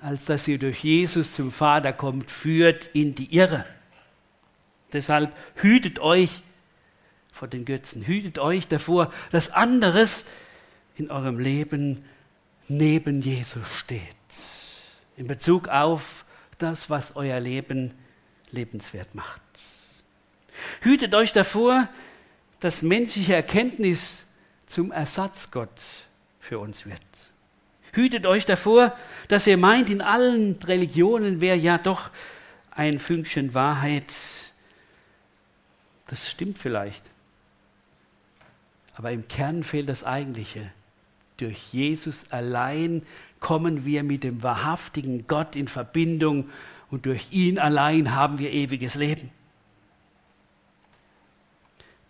als 0.01 0.27
dass 0.27 0.47
ihr 0.47 0.59
durch 0.59 0.85
Jesus 0.85 1.35
zum 1.35 1.51
Vater 1.51 1.93
kommt, 1.93 2.31
führt 2.31 2.91
in 2.93 3.15
die 3.15 3.35
Irre. 3.35 3.65
Deshalb 4.93 5.35
hütet 5.57 5.99
euch 5.99 6.43
vor 7.33 7.49
den 7.49 7.65
Götzen, 7.65 8.07
hütet 8.07 8.39
euch 8.39 8.69
davor, 8.69 9.13
dass 9.33 9.51
anderes 9.51 10.25
in 10.97 11.11
eurem 11.11 11.39
Leben 11.39 12.05
neben 12.69 13.21
Jesus 13.21 13.67
steht. 13.69 14.01
In 15.17 15.27
Bezug 15.27 15.69
auf 15.69 16.25
das, 16.59 16.91
was 16.91 17.17
euer 17.17 17.41
Leben 17.41 17.95
lebenswert 18.51 19.15
macht. 19.15 19.41
Hütet 20.81 21.15
euch 21.15 21.33
davor, 21.33 21.89
dass 22.65 22.81
menschliche 22.81 23.35
Erkenntnis 23.35 24.25
zum 24.67 24.91
Ersatzgott 24.91 25.69
für 26.41 26.59
uns 26.59 26.87
wird. 26.87 26.99
Hütet 27.93 28.25
euch 28.25 28.47
davor, 28.47 28.97
dass 29.29 29.47
ihr 29.47 29.59
meint, 29.59 29.91
in 29.91 30.01
allen 30.01 30.55
Religionen 30.65 31.43
wäre 31.43 31.59
ja 31.59 31.77
doch 31.77 32.09
ein 32.71 32.99
Fünkchen 32.99 33.53
Wahrheit. 33.53 34.15
Das 36.07 36.31
stimmt 36.31 36.57
vielleicht. 36.57 37.03
Aber 38.95 39.11
im 39.11 39.29
Kern 39.29 39.63
fehlt 39.63 39.91
das 39.91 40.03
Eigentliche. 40.03 40.71
Durch 41.37 41.59
Jesus 41.71 42.31
allein 42.31 43.03
kommen 43.41 43.85
wir 43.85 44.05
mit 44.05 44.25
dem 44.25 44.43
wahrhaftigen 44.43 45.27
Gott 45.27 45.55
in 45.55 45.69
Verbindung 45.69 46.49
und 46.91 47.05
durch 47.05 47.31
ihn 47.31 47.59
allein 47.59 48.15
haben 48.15 48.39
wir 48.39 48.51
ewiges 48.51 48.95
Leben. 48.95 49.31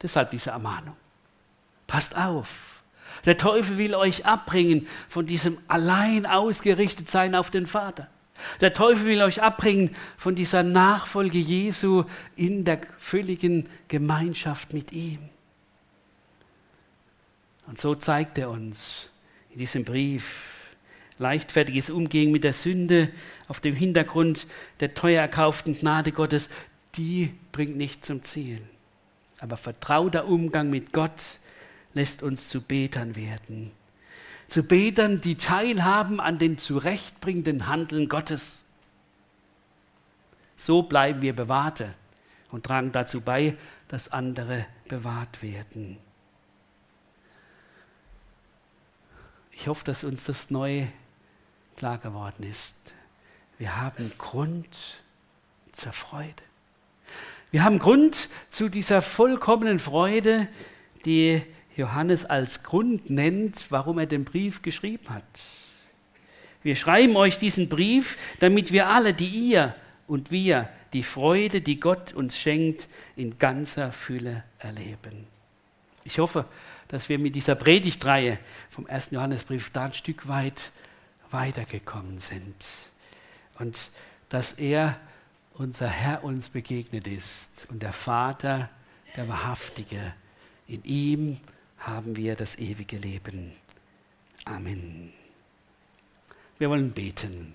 Deshalb 0.05 0.33
diese 0.33 0.51
Ermahnung. 0.51 0.95
Passt 1.87 2.15
auf. 2.15 2.83
Der 3.25 3.39
Teufel 3.39 3.79
will 3.79 3.95
euch 3.95 4.27
abbringen 4.27 4.87
von 5.09 5.25
diesem 5.25 5.57
allein 5.67 6.27
ausgerichtet 6.27 7.09
sein 7.09 7.35
auf 7.35 7.51
den 7.51 7.67
Vater. 7.67 8.09
Der 8.61 8.75
Teufel 8.75 9.07
will 9.07 9.23
euch 9.23 9.41
abbringen 9.41 9.97
von 10.19 10.35
dieser 10.35 10.63
Nachfolge 10.63 11.39
Jesu 11.39 12.05
in 12.37 12.67
der 12.67 12.81
völligen 12.99 13.67
Gemeinschaft 13.89 14.75
mit 14.75 14.93
ihm. 14.93 15.21
Und 17.67 17.81
so 17.81 17.95
zeigt 17.95 18.37
er 18.37 18.51
uns 18.51 19.11
in 19.53 19.59
diesem 19.59 19.87
Brief 19.87 20.75
leichtfertiges 21.17 21.89
Umgehen 21.89 22.31
mit 22.31 22.45
der 22.45 22.53
Sünde 22.53 23.09
auf 23.49 23.61
dem 23.61 23.75
Hintergrund 23.75 24.47
der 24.81 24.93
teuer 24.93 25.23
erkauften 25.23 25.75
Gnade 25.75 26.13
Gottes, 26.13 26.51
die 26.97 27.33
bringt 27.53 27.79
nicht 27.79 28.05
zum 28.05 28.23
Ziel. 28.23 28.61
Aber 29.41 29.57
vertrauter 29.57 30.27
Umgang 30.27 30.71
mit 30.71 30.93
Gott 30.93 31.41
lässt 31.93 32.23
uns 32.23 32.49
zu 32.49 32.61
Betern 32.61 33.17
werden. 33.17 33.73
Zu 34.49 34.63
Betern, 34.63 35.21
die 35.21 35.37
teilhaben 35.37 36.21
an 36.21 36.39
den 36.39 36.59
zurechtbringenden 36.59 37.67
Handeln 37.67 38.09
Gottes. 38.09 38.63
So 40.57 40.83
bleiben 40.83 41.23
wir 41.23 41.35
Bewahrte 41.35 41.95
und 42.51 42.65
tragen 42.65 42.93
dazu 42.93 43.21
bei, 43.21 43.57
dass 43.89 44.13
andere 44.13 44.67
bewahrt 44.89 45.43
werden. 45.43 45.99
Ich 49.51 49.69
hoffe, 49.69 49.85
dass 49.85 50.05
uns 50.05 50.25
das 50.25 50.51
neu 50.51 50.87
klar 51.77 51.99
geworden 51.99 52.43
ist. 52.45 52.77
Wir 53.59 53.81
haben 53.81 54.13
Grund 54.19 55.01
zur 55.73 55.93
Freude. 55.93 56.43
Wir 57.55 57.63
haben 57.63 57.79
Grund 57.79 58.31
zu 58.49 58.69
dieser 58.69 59.01
vollkommenen 59.01 59.79
Freude, 59.79 60.49
die 61.05 61.41
Johannes 61.77 62.25
als 62.25 62.65
Grund 62.65 63.11
nennt, 63.11 63.67
warum 63.71 64.01
er 64.01 64.07
den 64.07 64.25
Brief 64.25 64.61
geschrieben 64.61 65.09
hat. 65.11 65.23
Wir 66.65 66.75
schreiben 66.75 67.15
euch 67.15 67.39
diesen 67.39 67.69
Brief, 67.69 68.19
damit 68.41 68.73
wir 68.73 68.89
alle, 68.89 69.15
die 69.15 69.29
ihr 69.29 69.73
und 70.09 70.33
wir, 70.33 70.69
die 70.95 71.05
Freude, 71.05 71.61
die 71.61 71.79
Gott 71.79 72.13
uns 72.13 72.37
schenkt, 72.37 72.89
in 73.15 73.39
ganzer 73.39 73.93
Fülle 73.93 74.43
erleben. 74.59 75.29
Ich 76.03 76.19
hoffe, 76.19 76.47
dass 76.89 77.09
wir 77.09 77.21
mit 77.21 77.37
dieser 77.37 77.55
Predigtreihe 77.55 78.41
vom 78.69 78.89
1. 78.89 79.13
Johannesbrief 79.13 79.71
da 79.71 79.85
ein 79.85 79.95
Stück 79.95 80.27
weit 80.27 80.73
weitergekommen 81.31 82.19
sind 82.19 82.57
und 83.61 83.93
dass 84.29 84.55
er, 84.55 84.97
unser 85.55 85.89
Herr, 85.89 86.25
uns 86.25 86.49
begegnet 86.49 87.07
ist 87.07 87.67
und 87.71 87.83
der 87.83 87.93
Vater, 87.93 88.69
der 89.17 89.29
Wahrhaftige. 89.29 90.15
In 90.67 90.83
ihm 90.85 91.39
haben 91.79 92.17
wir 92.17 92.35
das 92.35 92.59
ewige 92.59 92.97
Leben. 92.97 93.53
Amen. 94.45 95.13
Wir 96.59 96.71
wollen 96.71 96.91
beten. 96.91 97.55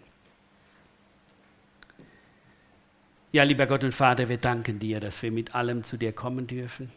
Ja, 3.31 3.43
lieber 3.43 3.67
Gott 3.67 3.83
und 3.83 3.93
Vater, 3.93 4.27
wir 4.27 4.37
danken 4.37 4.79
dir, 4.79 4.99
dass 4.99 5.21
wir 5.21 5.31
mit 5.31 5.53
allem 5.53 5.83
zu 5.83 5.97
dir 5.97 6.13
kommen 6.13 6.47
dürfen 6.47 6.91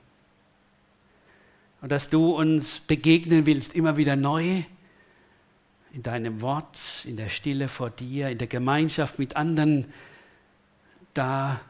und 1.83 1.93
dass 1.93 2.09
du 2.09 2.35
uns 2.35 2.81
begegnen 2.81 3.45
willst, 3.45 3.75
immer 3.75 3.97
wieder 3.97 4.17
neu 4.17 4.63
in 5.93 6.03
deinem 6.03 6.41
Wort, 6.41 6.79
in 7.05 7.17
der 7.17 7.29
Stille 7.29 7.69
vor 7.69 7.91
dir, 7.91 8.31
in 8.31 8.39
der 8.39 8.47
Gemeinschaft 8.47 9.19
mit 9.19 9.37
anderen, 9.37 9.93
da, 11.15 11.61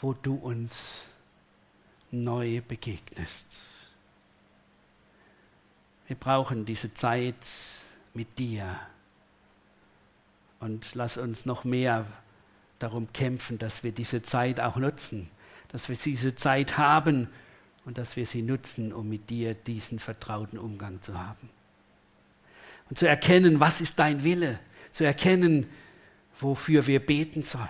wo 0.00 0.12
du 0.12 0.34
uns 0.34 1.10
neu 2.10 2.60
begegnest. 2.66 3.46
Wir 6.06 6.16
brauchen 6.16 6.66
diese 6.66 6.92
Zeit 6.94 7.46
mit 8.12 8.38
dir. 8.38 8.78
Und 10.60 10.94
lass 10.94 11.16
uns 11.16 11.46
noch 11.46 11.64
mehr 11.64 12.06
darum 12.78 13.12
kämpfen, 13.12 13.58
dass 13.58 13.82
wir 13.82 13.92
diese 13.92 14.22
Zeit 14.22 14.60
auch 14.60 14.76
nutzen, 14.76 15.30
dass 15.68 15.88
wir 15.88 15.96
diese 15.96 16.34
Zeit 16.34 16.78
haben 16.78 17.28
und 17.84 17.98
dass 17.98 18.16
wir 18.16 18.26
sie 18.26 18.42
nutzen, 18.42 18.92
um 18.92 19.08
mit 19.08 19.30
dir 19.30 19.54
diesen 19.54 19.98
vertrauten 19.98 20.58
Umgang 20.58 21.02
zu 21.02 21.18
haben. 21.18 21.50
Und 22.88 22.98
zu 22.98 23.08
erkennen, 23.08 23.60
was 23.60 23.80
ist 23.80 23.98
dein 23.98 24.22
Wille, 24.24 24.58
zu 24.92 25.04
erkennen, 25.04 25.66
wofür 26.38 26.86
wir 26.86 27.04
beten 27.04 27.42
sollen, 27.42 27.68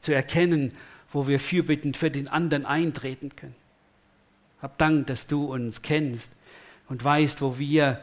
zu 0.00 0.14
erkennen, 0.14 0.72
wo 1.12 1.26
wir 1.26 1.40
fürbittend 1.40 1.96
für 1.96 2.10
den 2.10 2.28
anderen 2.28 2.66
eintreten 2.66 3.34
können. 3.36 3.56
Hab 4.62 4.78
Dank, 4.78 5.06
dass 5.06 5.26
du 5.26 5.52
uns 5.52 5.82
kennst 5.82 6.36
und 6.88 7.02
weißt, 7.02 7.40
wo 7.40 7.58
wir 7.58 8.00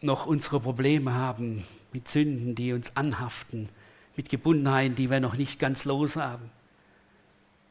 noch 0.00 0.26
unsere 0.26 0.60
Probleme 0.60 1.14
haben 1.14 1.64
mit 1.92 2.08
Sünden, 2.08 2.54
die 2.54 2.72
uns 2.72 2.96
anhaften, 2.96 3.68
mit 4.16 4.28
Gebundenheiten, 4.28 4.94
die 4.94 5.10
wir 5.10 5.20
noch 5.20 5.36
nicht 5.36 5.58
ganz 5.58 5.84
los 5.84 6.16
haben. 6.16 6.50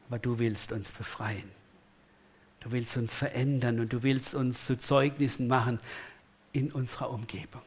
Aber 0.08 0.18
du 0.18 0.38
willst 0.38 0.72
uns 0.72 0.92
befreien. 0.92 1.50
Du 2.60 2.72
willst 2.72 2.96
uns 2.96 3.14
verändern 3.14 3.80
und 3.80 3.92
du 3.92 4.02
willst 4.02 4.34
uns 4.34 4.66
zu 4.66 4.78
Zeugnissen 4.78 5.46
machen 5.48 5.78
in 6.52 6.72
unserer 6.72 7.10
Umgebung. 7.10 7.62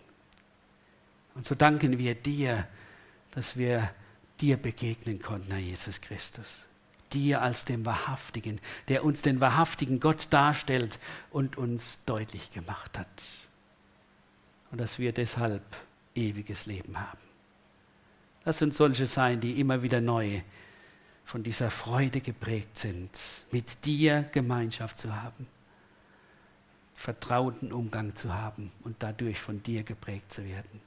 Und 1.36 1.46
so 1.46 1.56
danken 1.56 1.98
wir 1.98 2.16
dir, 2.16 2.68
dass 3.32 3.58
wir 3.58 3.90
dir 4.42 4.58
begegnen 4.58 5.22
konnten, 5.22 5.52
Herr 5.52 5.60
Jesus 5.60 6.02
Christus. 6.02 6.66
Dir 7.14 7.42
als 7.42 7.66
dem 7.66 7.86
Wahrhaftigen, 7.86 8.62
der 8.88 9.04
uns 9.04 9.22
den 9.22 9.42
wahrhaftigen 9.42 10.00
Gott 10.00 10.28
darstellt 10.30 11.00
und 11.32 11.58
uns 11.58 12.04
deutlich 12.06 12.52
gemacht 12.52 12.98
hat. 12.98 13.08
Und 14.72 14.80
dass 14.80 15.00
wir 15.00 15.12
deshalb 15.12 15.64
ewiges 16.14 16.66
Leben 16.68 17.00
haben. 17.00 17.18
Lass 18.46 18.62
uns 18.62 18.78
solche 18.78 19.08
sein, 19.08 19.40
die 19.40 19.60
immer 19.60 19.82
wieder 19.82 20.02
neu 20.02 20.42
von 21.26 21.44
dieser 21.44 21.70
Freude 21.70 22.22
geprägt 22.22 22.78
sind, 22.78 23.12
mit 23.52 23.86
dir 23.86 24.24
Gemeinschaft 24.32 24.98
zu 24.98 25.16
haben, 25.16 25.48
vertrauten 26.96 27.72
Umgang 27.72 28.16
zu 28.16 28.34
haben 28.34 28.72
und 28.84 28.98
dadurch 29.00 29.40
von 29.40 29.62
dir 29.62 29.84
geprägt 29.84 30.34
zu 30.34 30.44
werden. 30.46 30.82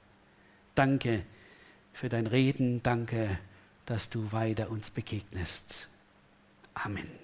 Danke 0.75 1.23
für 1.93 2.09
dein 2.09 2.27
Reden. 2.27 2.83
Danke, 2.83 3.39
dass 3.85 4.09
du 4.09 4.31
weiter 4.31 4.69
uns 4.69 4.89
begegnest. 4.89 5.89
Amen. 6.73 7.22